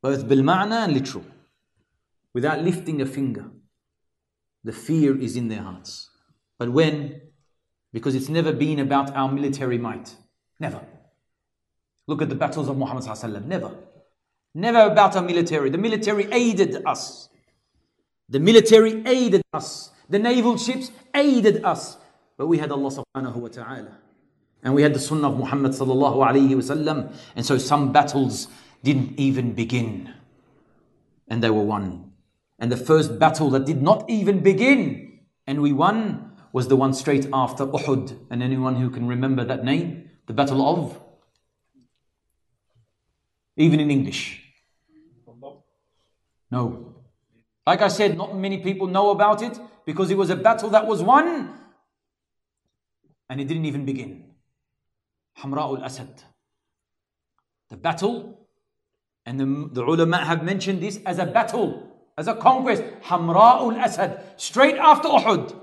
Both 0.03 0.29
bil 0.29 0.43
ma'na 0.43 0.85
and 0.85 0.95
literal. 0.95 1.25
Without 2.35 2.63
lifting 2.63 3.01
a 3.01 3.07
finger. 3.07 3.51
The 4.65 4.73
fear 4.73 5.19
is 5.19 5.37
in 5.37 5.49
their 5.49 5.63
hearts. 5.63 6.11
But 6.59 6.71
when? 6.71 7.21
Because 7.93 8.15
it's 8.15 8.29
never 8.29 8.53
been 8.53 8.81
about 8.81 9.15
our 9.15 9.31
military 9.31 9.79
might. 9.79 10.15
Never. 10.59 10.81
Look 12.07 12.23
at 12.23 12.29
the 12.29 12.35
battles 12.35 12.69
of 12.69 12.77
Muhammad. 12.77 13.05
Never. 13.47 13.73
Never 14.55 14.81
about 14.81 15.17
our 15.17 15.23
military. 15.23 15.71
The 15.71 15.79
military 15.79 16.29
aided 16.33 16.85
us. 16.87 17.29
The 18.29 18.41
military 18.41 19.07
aided 19.07 19.43
us. 19.53 19.91
The 20.09 20.19
naval 20.19 20.57
ships 20.57 20.91
aided 21.15 21.65
us. 21.65 21.97
But 22.37 22.47
we 22.47 22.59
had 22.59 22.71
Allah 22.71 22.91
subhanahu 22.91 23.37
wa 23.37 23.49
ta'ala. 23.49 23.99
And 24.63 24.75
we 24.75 24.83
had 24.83 24.95
the 24.95 25.01
sunnah 25.01 25.29
of 25.29 25.39
Muhammad 25.39 25.73
sallallahu 25.73 26.17
alayhi 26.17 26.51
wasallam. 26.51 27.15
And 27.35 27.45
so 27.45 27.59
some 27.59 27.93
battles 27.93 28.49
didn't 28.83 29.19
even 29.19 29.53
begin. 29.53 30.13
And 31.29 31.43
they 31.43 31.51
were 31.51 31.63
won. 31.63 32.13
And 32.59 32.73
the 32.73 32.77
first 32.77 33.19
battle 33.19 33.51
that 33.51 33.67
did 33.67 33.83
not 33.83 34.09
even 34.09 34.41
begin 34.41 35.07
and 35.47 35.63
we 35.63 35.73
won 35.73 36.33
was 36.53 36.69
the 36.69 36.77
one 36.77 36.93
straight 36.93 37.29
after 37.33 37.67
Uhud. 37.67 38.17
And 38.31 38.43
anyone 38.43 38.77
who 38.77 38.91
can 38.91 39.07
remember 39.07 39.45
that 39.45 39.65
name, 39.65 40.11
the 40.27 40.33
battle 40.33 40.67
of 40.67 41.01
even 43.57 43.81
in 43.81 43.91
English. 43.91 44.43
No. 46.51 46.95
Like 47.67 47.83
I 47.83 47.89
said, 47.89 48.17
not 48.17 48.37
many 48.37 48.59
people 48.59 48.87
know 48.87 49.11
about 49.11 49.43
it 49.43 49.59
because 49.85 50.11
it 50.11 50.17
was 50.17 50.31
a 50.31 50.37
battle 50.37 50.71
that 50.71 50.87
was 50.87 51.03
won 51.03 51.59
and 53.29 53.41
it 53.41 53.49
didn't 53.49 53.65
even 53.65 53.85
begin. 53.85 54.25
Hamra 55.39 55.63
al 55.63 55.85
Asad. 55.85 56.23
The 57.69 57.77
battle, 57.77 58.49
and 59.25 59.41
the, 59.41 59.69
the 59.73 59.85
ulama 59.85 60.19
have 60.19 60.45
mentioned 60.45 60.81
this 60.81 61.01
as 61.05 61.19
a 61.19 61.27
battle, 61.27 61.83
as 62.17 62.29
a 62.29 62.35
conquest. 62.35 62.83
Hamra 63.03 63.59
al 63.61 63.73
Asad, 63.73 64.23
straight 64.37 64.77
after 64.77 65.09
Uhud. 65.09 65.61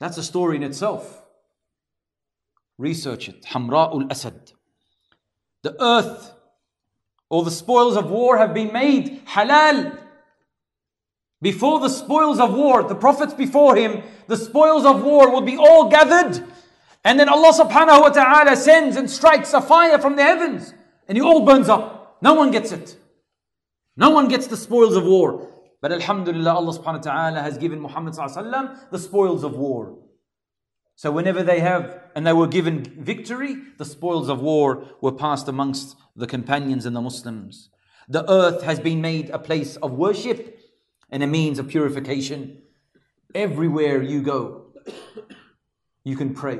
That's 0.00 0.18
a 0.18 0.22
story 0.22 0.56
in 0.56 0.62
itself. 0.62 1.22
Research 2.76 3.28
it. 3.28 3.42
Hamra 3.44 3.90
al 3.90 4.06
Asad. 4.10 4.52
The 5.62 5.76
earth 5.82 6.32
or 7.30 7.44
the 7.44 7.50
spoils 7.50 7.96
of 7.96 8.10
war 8.10 8.38
have 8.38 8.54
been 8.54 8.72
made 8.72 9.26
halal. 9.26 9.98
Before 11.40 11.78
the 11.80 11.88
spoils 11.88 12.40
of 12.40 12.54
war, 12.54 12.82
the 12.82 12.94
prophets 12.94 13.34
before 13.34 13.76
him, 13.76 14.02
the 14.26 14.36
spoils 14.36 14.84
of 14.84 15.02
war 15.02 15.30
will 15.30 15.42
be 15.42 15.56
all 15.56 15.88
gathered. 15.88 16.44
And 17.04 17.18
then 17.18 17.28
Allah 17.28 17.52
subhanahu 17.52 18.00
wa 18.00 18.08
ta'ala 18.08 18.56
sends 18.56 18.96
and 18.96 19.08
strikes 19.08 19.54
a 19.54 19.60
fire 19.60 19.98
from 19.98 20.16
the 20.16 20.22
heavens. 20.22 20.74
And 21.06 21.16
it 21.16 21.22
all 21.22 21.44
burns 21.44 21.68
up. 21.68 22.18
No 22.20 22.34
one 22.34 22.50
gets 22.50 22.72
it. 22.72 22.96
No 23.96 24.10
one 24.10 24.28
gets 24.28 24.46
the 24.46 24.56
spoils 24.56 24.96
of 24.96 25.04
war. 25.04 25.48
But 25.80 25.92
Alhamdulillah, 25.92 26.54
Allah 26.54 26.72
subhanahu 26.76 27.06
wa 27.06 27.12
ta'ala 27.12 27.40
has 27.40 27.56
given 27.56 27.80
Muhammad 27.80 28.14
the 28.14 28.98
spoils 28.98 29.44
of 29.44 29.56
war. 29.56 29.96
So 30.98 31.12
whenever 31.12 31.44
they 31.44 31.60
have, 31.60 32.00
and 32.16 32.26
they 32.26 32.32
were 32.32 32.48
given 32.48 32.82
victory, 32.82 33.54
the 33.76 33.84
spoils 33.84 34.28
of 34.28 34.40
war 34.40 34.84
were 35.00 35.12
passed 35.12 35.46
amongst 35.46 35.96
the 36.16 36.26
companions 36.26 36.86
and 36.86 36.96
the 36.96 37.00
Muslims. 37.00 37.68
The 38.08 38.28
earth 38.28 38.64
has 38.64 38.80
been 38.80 39.00
made 39.00 39.30
a 39.30 39.38
place 39.38 39.76
of 39.76 39.92
worship 39.92 40.58
and 41.08 41.22
a 41.22 41.28
means 41.28 41.60
of 41.60 41.68
purification. 41.68 42.62
Everywhere 43.32 44.02
you 44.02 44.22
go, 44.22 44.72
you 46.02 46.16
can 46.16 46.34
pray. 46.34 46.58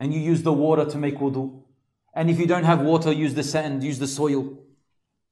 And 0.00 0.14
you 0.14 0.20
use 0.20 0.42
the 0.42 0.54
water 0.54 0.86
to 0.86 0.96
make 0.96 1.18
wudu. 1.18 1.60
And 2.14 2.30
if 2.30 2.38
you 2.38 2.46
don't 2.46 2.64
have 2.64 2.80
water, 2.80 3.12
use 3.12 3.34
the 3.34 3.42
sand, 3.42 3.84
use 3.84 3.98
the 3.98 4.08
soil. 4.08 4.56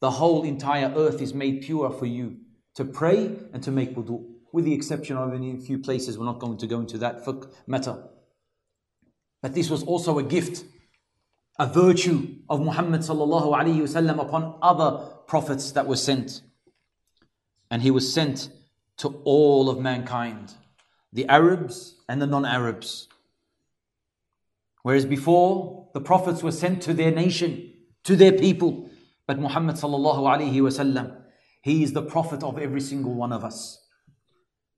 The 0.01 0.11
whole 0.11 0.43
entire 0.43 0.93
earth 0.95 1.23
is 1.23 1.33
made 1.33 1.63
pure 1.63 1.89
for 1.91 2.05
you 2.05 2.37
to 2.75 2.85
pray 2.85 3.35
and 3.55 3.63
to 3.63 3.71
make 3.71 3.97
wudu 3.97 4.32
with 4.53 4.65
the 4.65 4.75
exception 4.75 5.17
of 5.17 5.33
in 5.33 5.57
a 5.57 5.59
few 5.59 5.79
places. 5.79 6.19
We're 6.19 6.27
not 6.27 6.39
going 6.39 6.59
to 6.59 6.67
go 6.67 6.81
into 6.81 6.99
that 6.99 7.27
matter. 7.67 8.03
But 9.41 9.55
this 9.55 9.71
was 9.71 9.83
also 9.83 10.19
a 10.19 10.23
gift, 10.23 10.65
a 11.59 11.67
virtue 11.67 12.37
of 12.49 12.61
Muhammad 12.61 13.03
upon 13.09 14.59
other 14.63 15.09
prophets 15.27 15.73
that 15.73 15.87
were 15.87 15.97
sent. 15.97 16.43
And 17.71 17.83
he 17.83 17.91
was 17.91 18.13
sent 18.13 18.51
to 18.99 19.21
all 19.25 19.71
of 19.71 19.81
mankind, 19.81 20.55
the 21.13 21.27
Arabs 21.29 21.97
and 22.09 22.21
the 22.21 22.27
non-Arabs. 22.27 23.09
Whereas 24.83 25.07
before, 25.07 25.89
the 25.95 26.01
prophets 26.01 26.43
were 26.43 26.53
sent 26.53 26.83
to 26.83 26.95
their 26.95 27.11
nation, 27.11 27.73
to 28.05 28.17
their 28.17 28.33
people. 28.33 28.91
But 29.27 29.39
Muhammad 29.39 29.77
sallallahu 29.77 30.19
alaihi 30.19 30.55
wasallam, 30.57 31.23
he 31.63 31.83
is 31.83 31.93
the 31.93 32.03
prophet 32.03 32.43
of 32.43 32.59
every 32.59 32.81
single 32.81 33.15
one 33.15 33.33
of 33.33 33.45
us. 33.45 33.82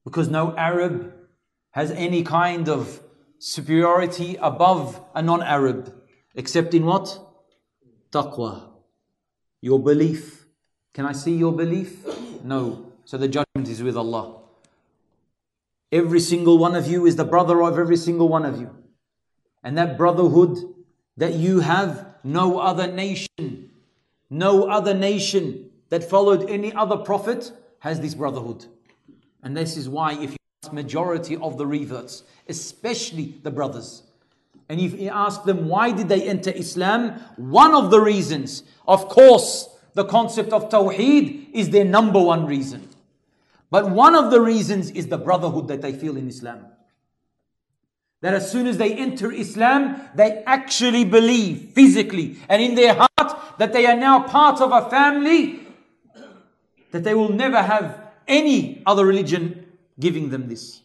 Because 0.05 0.29
no 0.29 0.55
Arab 0.57 1.13
has 1.71 1.91
any 1.91 2.23
kind 2.23 2.69
of 2.69 3.01
superiority 3.39 4.37
above 4.41 5.01
a 5.15 5.23
non 5.23 5.43
Arab, 5.43 5.95
except 6.35 6.75
in 6.75 6.85
what? 6.85 7.19
Taqwa. 8.13 8.69
Your 9.61 9.79
belief. 9.79 10.47
Can 10.93 11.07
I 11.07 11.13
see 11.13 11.35
your 11.35 11.53
belief? 11.53 12.07
No. 12.45 12.93
So 13.05 13.19
the 13.19 13.29
judgment 13.29 13.69
is 13.69 13.83
with 13.83 13.97
Allah. 13.97 14.41
Every 15.91 16.21
single 16.21 16.59
one 16.59 16.75
of 16.75 16.87
you 16.87 17.07
is 17.07 17.17
the 17.17 17.25
brother 17.25 17.63
of 17.63 17.79
every 17.79 17.97
single 17.97 18.29
one 18.29 18.45
of 18.45 18.61
you. 18.61 18.71
And 19.63 19.79
that 19.79 19.97
brotherhood 19.97 20.59
that 21.17 21.35
you 21.35 21.61
have, 21.61 22.07
no 22.23 22.59
other 22.59 22.87
nation, 22.87 23.71
no 24.31 24.69
other 24.69 24.95
nation 24.95 25.71
that 25.91 26.09
followed 26.09 26.49
any 26.49 26.73
other 26.73 26.97
prophet 26.97 27.53
has 27.81 28.01
this 28.01 28.15
brotherhood. 28.15 28.67
And 29.45 29.55
this 29.55 29.77
is 29.77 29.89
why 29.89 30.15
if 30.15 30.33
you 30.33 30.37
ask 30.65 30.73
majority 30.73 31.37
of 31.37 31.59
the 31.59 31.67
reverts, 31.67 32.25
especially 32.49 33.37
the 33.43 33.51
brothers, 33.51 34.03
and 34.71 34.81
if 34.81 34.99
you 34.99 35.11
ask 35.11 35.45
them 35.45 35.69
why 35.69 35.93
did 35.93 36.09
they 36.09 36.27
enter 36.27 36.51
Islam, 36.51 37.21
one 37.37 37.75
of 37.75 37.91
the 37.91 38.01
reasons, 38.01 38.63
of 38.89 39.09
course, 39.09 39.69
the 39.93 40.07
concept 40.07 40.53
of 40.53 40.71
Tawheed 40.71 41.51
is 41.53 41.71
their 41.71 41.85
number 41.85 42.21
one 42.21 42.47
reason. 42.47 42.89
But 43.71 43.91
one 43.91 44.15
of 44.15 44.31
the 44.31 44.41
reasons 44.41 44.91
is 44.91 45.09
the 45.09 45.19
brotherhood 45.19 45.69
that 45.69 45.83
they 45.83 45.93
feel 45.93 46.17
in 46.17 46.27
Islam. 46.27 46.67
That 48.23 48.33
as 48.33 48.51
soon 48.51 48.67
as 48.67 48.79
they 48.79 48.95
enter 48.95 49.31
Islam, 49.31 50.01
they 50.15 50.43
actually 50.47 51.05
believe 51.05 51.73
physically 51.75 52.39
and 52.49 52.63
in 52.63 52.75
their 52.75 52.95
heart 52.95 53.59
that 53.59 53.75
they 53.75 53.85
are 53.85 53.97
now 53.97 54.23
part 54.23 54.63
of 54.63 54.73
a 54.73 54.89
family, 54.89 55.61
that 56.93 57.05
they 57.05 57.15
will 57.15 57.33
never 57.33 57.61
have 57.61 58.04
any 58.27 58.83
other 58.87 59.05
religion 59.05 59.67
giving 59.99 60.31
them 60.31 60.49
this. 60.49 60.83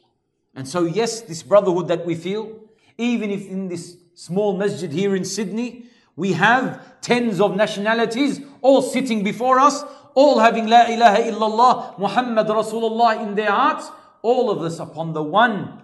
And 0.55 0.67
so, 0.67 0.85
yes, 0.85 1.21
this 1.21 1.43
brotherhood 1.43 1.87
that 1.87 2.05
we 2.05 2.15
feel, 2.15 2.59
even 2.97 3.31
if 3.31 3.47
in 3.47 3.67
this 3.67 3.97
small 4.13 4.57
masjid 4.57 4.91
here 4.91 5.15
in 5.15 5.23
Sydney, 5.23 5.85
we 6.15 6.33
have 6.33 6.99
tens 7.01 7.39
of 7.39 7.55
nationalities 7.55 8.41
all 8.61 8.81
sitting 8.81 9.23
before 9.23 9.59
us, 9.59 9.83
all 10.15 10.39
having 10.39 10.67
La 10.67 10.87
ilaha 10.87 11.21
illallah, 11.21 11.99
Muhammad 11.99 12.47
Rasulullah 12.47 13.23
in 13.23 13.35
their 13.35 13.51
hearts, 13.51 13.89
all 14.21 14.49
of 14.49 14.61
us 14.61 14.79
upon 14.79 15.13
the 15.13 15.23
one 15.23 15.81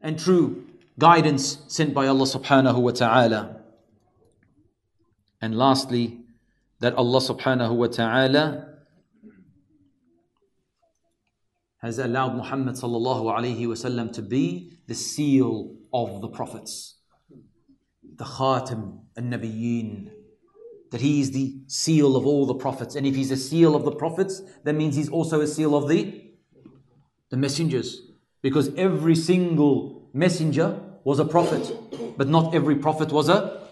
and 0.00 0.18
true 0.18 0.64
guidance 0.98 1.58
sent 1.68 1.92
by 1.92 2.06
Allah 2.06 2.24
subhanahu 2.24 2.80
wa 2.80 2.92
ta'ala. 2.92 3.60
And 5.40 5.58
lastly, 5.58 6.20
that 6.80 6.94
Allah 6.94 7.20
subhanahu 7.20 7.76
wa 7.76 7.86
ta'ala 7.88 8.73
has 11.84 11.98
allowed 11.98 12.34
Muhammad 12.34 12.76
sallallahu 12.76 13.24
alayhi 13.24 13.66
wasallam 13.66 14.10
to 14.12 14.22
be 14.22 14.72
the 14.86 14.94
seal 14.94 15.76
of 15.92 16.22
the 16.22 16.28
prophets, 16.28 16.98
the 18.16 18.24
khatim 18.24 19.00
and 19.16 19.32
nabiyyin, 19.32 20.10
that 20.90 21.00
he 21.00 21.20
is 21.20 21.32
the 21.32 21.58
seal 21.66 22.16
of 22.16 22.24
all 22.26 22.46
the 22.46 22.54
prophets. 22.54 22.94
And 22.94 23.06
if 23.06 23.14
he's 23.14 23.30
a 23.30 23.36
seal 23.36 23.74
of 23.76 23.84
the 23.84 23.92
prophets, 23.92 24.40
that 24.64 24.74
means 24.74 24.96
he's 24.96 25.10
also 25.10 25.40
a 25.40 25.46
seal 25.46 25.76
of 25.76 25.88
the, 25.88 26.24
the 27.30 27.36
messengers. 27.36 28.00
Because 28.40 28.74
every 28.76 29.14
single 29.14 30.08
messenger 30.12 30.80
was 31.02 31.18
a 31.18 31.24
prophet, 31.24 31.70
but 32.16 32.28
not 32.28 32.54
every 32.54 32.76
prophet 32.76 33.12
was 33.12 33.28
a 33.28 33.68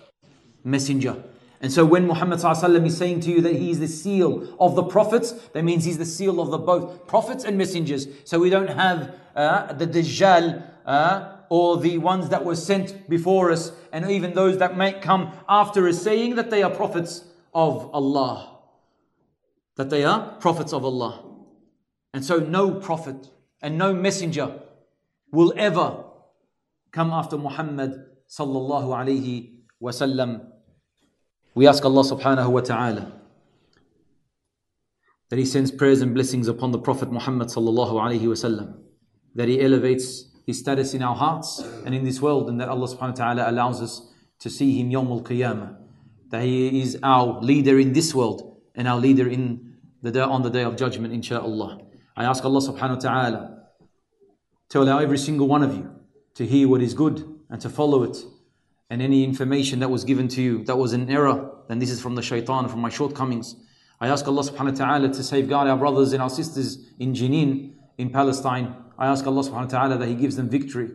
messenger. 0.65 1.23
And 1.63 1.73
so 1.73 1.85
when 1.85 2.09
Muhammad 2.09 2.41
is 2.45 2.97
saying 2.99 3.21
to 3.21 3.31
you 3.31 3.41
that 3.41 3.55
he 3.55 3.71
is 3.71 3.79
the 3.79 3.87
seal 3.87 4.53
of 4.59 4.75
the 4.75 4.83
prophets, 4.83 5.31
that 5.53 5.63
means 5.63 5.85
he's 5.85 5.97
the 5.97 6.05
seal 6.05 6.41
of 6.41 6.51
the 6.51 6.59
both 6.59 7.07
prophets 7.07 7.45
and 7.45 7.57
messengers. 7.57 8.09
So 8.25 8.41
we 8.41 8.51
don't 8.51 8.69
have 8.71 9.15
uh, 9.37 9.73
the 9.73 9.87
Dajjal 9.87 10.69
uh, 10.85 11.37
or 11.49 11.77
the 11.79 11.99
ones 11.99 12.31
that 12.31 12.45
were 12.45 12.57
sent 12.57 13.09
before 13.09 13.53
us, 13.53 13.71
and 13.93 14.11
even 14.11 14.35
those 14.35 14.59
that 14.59 14.77
might 14.77 15.03
come 15.03 15.33
after 15.49 15.87
us, 15.87 16.03
saying 16.03 16.35
that 16.35 16.51
they 16.51 16.65
are 16.65 16.71
prophets 16.71 17.25
of 17.55 17.95
Allah. 17.95 18.59
That 19.77 19.89
they 19.89 20.05
are 20.05 20.33
prophets 20.41 20.73
of 20.73 20.85
Allah. 20.85 21.25
And 22.13 22.25
so 22.25 22.39
no 22.39 22.73
prophet 22.73 23.31
and 23.61 23.79
no 23.79 23.95
messenger 23.95 24.61
will 25.31 25.55
ever 25.57 26.05
come 26.91 27.11
after 27.13 27.39
Muhammad 27.39 28.05
sallallahu 28.29 28.89
alayhi 28.89 29.51
wasallam 29.81 30.52
we 31.55 31.67
ask 31.67 31.85
Allah 31.85 32.03
subhanahu 32.03 32.51
wa 32.51 32.61
ta'ala 32.61 33.13
that 35.29 35.39
He 35.39 35.45
sends 35.45 35.71
prayers 35.71 36.01
and 36.01 36.15
blessings 36.15 36.49
upon 36.49 36.73
the 36.73 36.79
Prophet 36.79 37.13
Muhammad 37.13 37.49
sallallahu 37.49 37.93
alayhi 37.93 38.21
wasallam, 38.21 38.79
that 39.35 39.49
He 39.49 39.61
elevates 39.61 40.27
His 40.47 40.59
status 40.59 40.95
in 40.95 41.03
our 41.03 41.15
hearts 41.15 41.59
and 41.85 41.95
in 41.95 42.05
this 42.05 42.23
world, 42.23 42.49
and 42.49 42.61
that 42.61 42.69
Allah 42.69 42.89
subhanahu 42.89 43.19
wa 43.19 43.25
ta'ala 43.25 43.51
allows 43.51 43.83
us 43.83 44.13
to 44.41 44.49
see 44.49 44.81
Him 44.81 44.91
Yawm 44.91 45.11
al 45.11 45.23
Qiyamah, 45.23 45.77
that 46.31 46.43
He 46.43 46.81
is 46.81 46.99
our 47.03 47.41
leader 47.43 47.79
in 47.79 47.93
this 47.93 48.15
world 48.15 48.57
and 48.75 48.89
our 48.89 48.99
leader 48.99 49.29
in 49.29 49.77
the 50.01 50.11
day, 50.11 50.21
on 50.21 50.43
the 50.43 50.51
day 50.51 50.63
of 50.63 50.77
judgment, 50.77 51.13
inshaAllah. 51.13 51.85
I 52.17 52.25
ask 52.25 52.45
Allah 52.45 52.61
subhanahu 52.61 52.97
wa 52.97 53.01
ta'ala 53.01 53.63
to 54.71 54.81
allow 54.81 54.99
every 54.99 55.19
single 55.19 55.49
one 55.49 55.63
of 55.63 55.75
you 55.75 55.91
to 56.35 56.47
hear 56.47 56.67
what 56.67 56.81
is 56.81 56.95
good 56.95 57.25
and 57.51 57.61
to 57.61 57.69
follow 57.69 58.03
it 58.05 58.17
and 58.93 59.01
any 59.01 59.25
information 59.25 59.79
that 59.79 59.89
was 59.89 60.05
given 60.05 60.29
to 60.29 60.43
you 60.43 60.65
that 60.65 60.77
was 60.77 60.93
an 60.93 61.09
error, 61.09 61.51
then 61.67 61.79
this 61.79 61.89
is 61.89 61.99
from 61.99 62.15
the 62.15 62.21
shaitan, 62.21 62.69
from 62.69 62.81
my 62.81 62.91
shortcomings. 62.91 63.57
I 63.99 64.09
ask 64.09 64.29
Allah 64.29 64.43
subhanahu 64.43 64.79
wa 64.79 64.87
ta'ala 64.87 65.09
to 65.09 65.25
safeguard 65.25 65.67
our 65.67 65.79
brothers 65.79 66.13
and 66.13 66.23
our 66.23 66.29
sisters 66.29 66.77
in 66.99 67.15
Jenin, 67.15 67.73
in 67.97 68.11
Palestine. 68.11 68.77
I 68.99 69.07
ask 69.07 69.27
Allah 69.27 69.45
subhanahu 69.45 69.73
wa 69.73 69.79
ta'ala 69.79 69.97
that 69.97 70.09
He 70.09 70.15
gives 70.15 70.37
them 70.37 70.51
victory. 70.51 70.91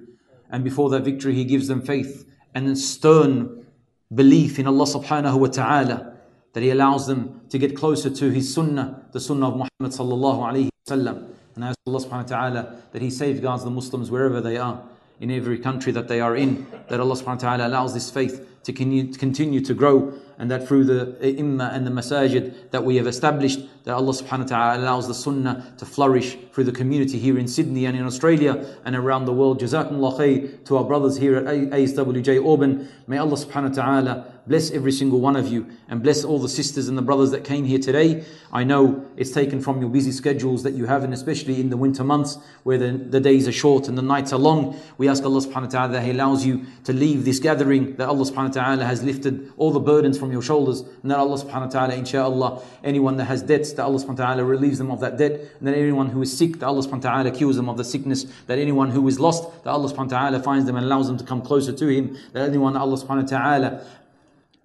And 0.52 0.64
before 0.64 0.92
that 0.92 1.06
victory, 1.06 1.34
He 1.34 1.44
gives 1.44 1.68
them 1.68 1.82
faith 1.82 2.30
and 2.54 2.78
stern 2.78 3.66
belief 4.14 4.60
in 4.60 4.68
Allah 4.68 4.86
subhanahu 4.86 5.40
wa 5.40 5.48
ta'ala. 5.48 6.18
That 6.54 6.62
He 6.62 6.70
allows 6.70 7.08
them 7.08 7.42
to 7.50 7.58
get 7.58 7.76
closer 7.76 8.12
to 8.12 8.30
His 8.30 8.54
sunnah, 8.54 9.08
the 9.12 9.20
sunnah 9.20 9.48
of 9.48 9.54
Muhammad 9.54 9.98
sallallahu 10.00 10.46
alayhi 10.52 10.70
wa 10.88 11.24
And 11.56 11.66
I 11.66 11.70
ask 11.70 11.80
Allah 11.88 12.00
subhanahu 12.00 12.30
wa 12.30 12.38
ta'ala 12.38 12.76
that 12.92 13.02
He 13.02 13.10
safeguards 13.10 13.64
the 13.64 13.72
Muslims 13.72 14.12
wherever 14.12 14.40
they 14.40 14.58
are 14.58 14.84
in 15.20 15.32
every 15.32 15.58
country 15.58 15.92
that 15.92 16.08
they 16.08 16.22
are 16.22 16.36
in, 16.36 16.68
that 16.90 17.00
Allah 17.00 17.16
subhanahu 17.16 17.44
wa 17.44 17.58
ta'ala 17.58 17.68
allows 17.68 17.94
this 17.94 18.12
faith 18.12 18.48
to 18.64 18.74
continue 18.74 19.62
to 19.62 19.74
grow 19.74 20.14
and 20.38 20.52
that 20.52 20.68
through 20.68 20.84
the 20.84 21.18
imma 21.38 21.72
and 21.74 21.88
the 21.88 21.92
masajid 21.92 22.70
that 22.72 22.84
we 22.84 22.98
have 22.98 23.08
established, 23.08 23.62
that 23.86 23.96
Allah 23.96 24.14
subhanahu 24.14 24.40
wa 24.40 24.46
ta'ala 24.46 24.84
allows 24.84 25.08
the 25.08 25.14
sunnah 25.14 25.74
to 25.78 25.86
flourish 25.86 26.38
through 26.52 26.66
the 26.66 26.72
community 26.72 27.18
here 27.18 27.40
in 27.40 27.48
Sydney 27.48 27.86
and 27.86 27.98
in 27.98 28.06
Australia 28.06 28.78
and 28.86 28.96
around 28.96 29.26
the 29.26 29.34
world. 29.34 29.60
Jazakumullah 29.60 30.20
khair 30.20 30.66
to 30.66 30.78
our 30.78 30.84
brothers 30.84 31.18
here 31.18 31.38
at 31.38 31.46
ASWJ 31.46 32.46
Auburn. 32.46 32.88
May 33.08 33.18
Allah 33.18 33.38
subhanahu 33.38 33.70
wa 33.70 33.84
ta'ala 33.84 34.34
bless 34.48 34.72
every 34.72 34.92
single 34.92 35.20
one 35.20 35.36
of 35.36 35.48
you 35.48 35.68
and 35.90 36.02
bless 36.02 36.24
all 36.24 36.40
the 36.40 36.50
sisters 36.50 36.88
and 36.88 36.98
the 36.98 37.02
brothers 37.02 37.32
that 37.32 37.44
came 37.44 37.66
here 37.66 37.80
today. 37.80 38.24
I 38.52 38.64
know 38.64 39.06
it's 39.18 39.32
taken 39.32 39.62
from 39.62 39.82
your 39.82 39.90
busy 39.90 40.12
schedules 40.12 40.64
that 40.64 40.74
you 40.74 40.86
have, 40.86 41.04
and 41.04 41.14
especially 41.14 41.60
in 41.60 41.70
the 41.70 41.78
winter 41.78 42.04
months 42.04 42.38
where 42.64 42.78
the, 42.78 42.92
the 42.92 43.20
days 43.20 43.48
are 43.48 43.52
short 43.52 43.88
and 43.88 43.98
the 43.98 44.02
nights 44.02 44.32
are 44.32 44.40
long. 44.40 44.80
We 44.98 45.10
ask 45.10 45.24
Allah 45.24 45.42
subhanahu 45.42 45.64
wa 45.64 45.68
ta'ala 45.68 45.94
that 45.94 46.04
He 46.04 46.12
allows 46.12 46.46
you 46.46 46.66
to 46.86 46.94
leave 46.94 47.26
this 47.26 47.40
gathering, 47.40 47.96
that 47.98 48.08
Allah 48.08 48.26
subhanahu 48.26 48.56
wa 48.56 48.64
ta'ala 48.64 48.86
has 48.86 49.04
lifted 49.04 49.52
all 49.58 49.72
the 49.72 49.80
burdens 49.80 50.18
from 50.18 50.32
your 50.32 50.42
shoulders, 50.42 50.82
and 51.02 51.12
that 51.12 51.18
Allah 51.18 51.38
subhanahu 51.38 51.74
wa 51.74 51.88
ta'ala, 51.88 51.94
inshaAllah, 51.94 52.64
anyone 52.84 53.18
that 53.18 53.26
has 53.26 53.42
debts, 53.42 53.74
that 53.74 53.84
Allah 53.84 54.00
subhanahu 54.00 54.20
wa 54.20 54.26
ta'ala 54.26 54.44
relieves 54.46 54.78
them 54.78 54.92
of 54.92 55.02
that 55.02 55.18
debt, 55.18 55.32
and 55.60 55.68
that 55.68 55.76
anyone 55.76 56.10
who 56.10 56.22
is 56.22 56.36
sick, 56.36 56.60
that 56.60 56.68
Allah 56.68 56.84
subhanahu 56.84 57.04
wa 57.04 57.12
ta'ala 57.12 57.32
cures 57.32 57.58
them 57.58 57.70
of 57.70 57.78
the 57.78 57.84
sickness, 57.84 58.26
that 58.48 58.60
anyone 58.60 58.92
who 58.92 59.08
is 59.08 59.20
lost, 59.20 59.64
that 59.64 59.72
Allah 59.72 59.92
subhanahu 59.92 60.12
wa 60.12 60.20
ta'ala 60.20 60.44
finds 60.44 60.66
them 60.66 60.76
and 60.76 60.86
allows 60.86 61.08
them 61.08 61.18
to 61.18 61.26
come 61.26 61.42
closer 61.42 61.74
to 61.74 61.88
Him, 61.88 62.18
that 62.34 62.48
anyone 62.48 62.74
that 62.74 62.80
Allah 62.80 62.98
subhanahu 62.98 63.24
wa 63.24 63.38
ta'ala 63.40 63.86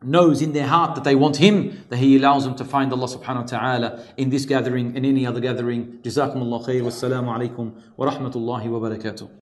knows 0.05 0.43
in 0.43 0.53
their 0.53 0.67
heart 0.67 0.95
that 0.95 1.05
they 1.05 1.15
want 1.15 1.37
Him, 1.37 1.85
that 1.89 1.97
He 1.97 2.17
allows 2.17 2.45
them 2.45 2.55
to 2.57 2.65
find 2.65 2.93
Allah 2.93 3.07
subhanahu 3.07 3.43
wa 3.53 3.59
ta'ala 3.59 4.05
in 4.17 4.31
this 4.31 4.45
gathering 4.45 4.97
and 4.97 5.05
any 5.05 5.27
other 5.27 5.41
gathering. 5.41 5.99
Jazakumullah 6.03 6.67
khair. 6.67 6.83
Wassalamu 6.83 7.37
alaikum 7.37 7.73
wa 7.97 8.11
rahmatullahi 8.11 8.67
wa 8.67 8.89
barakatuh. 8.89 9.29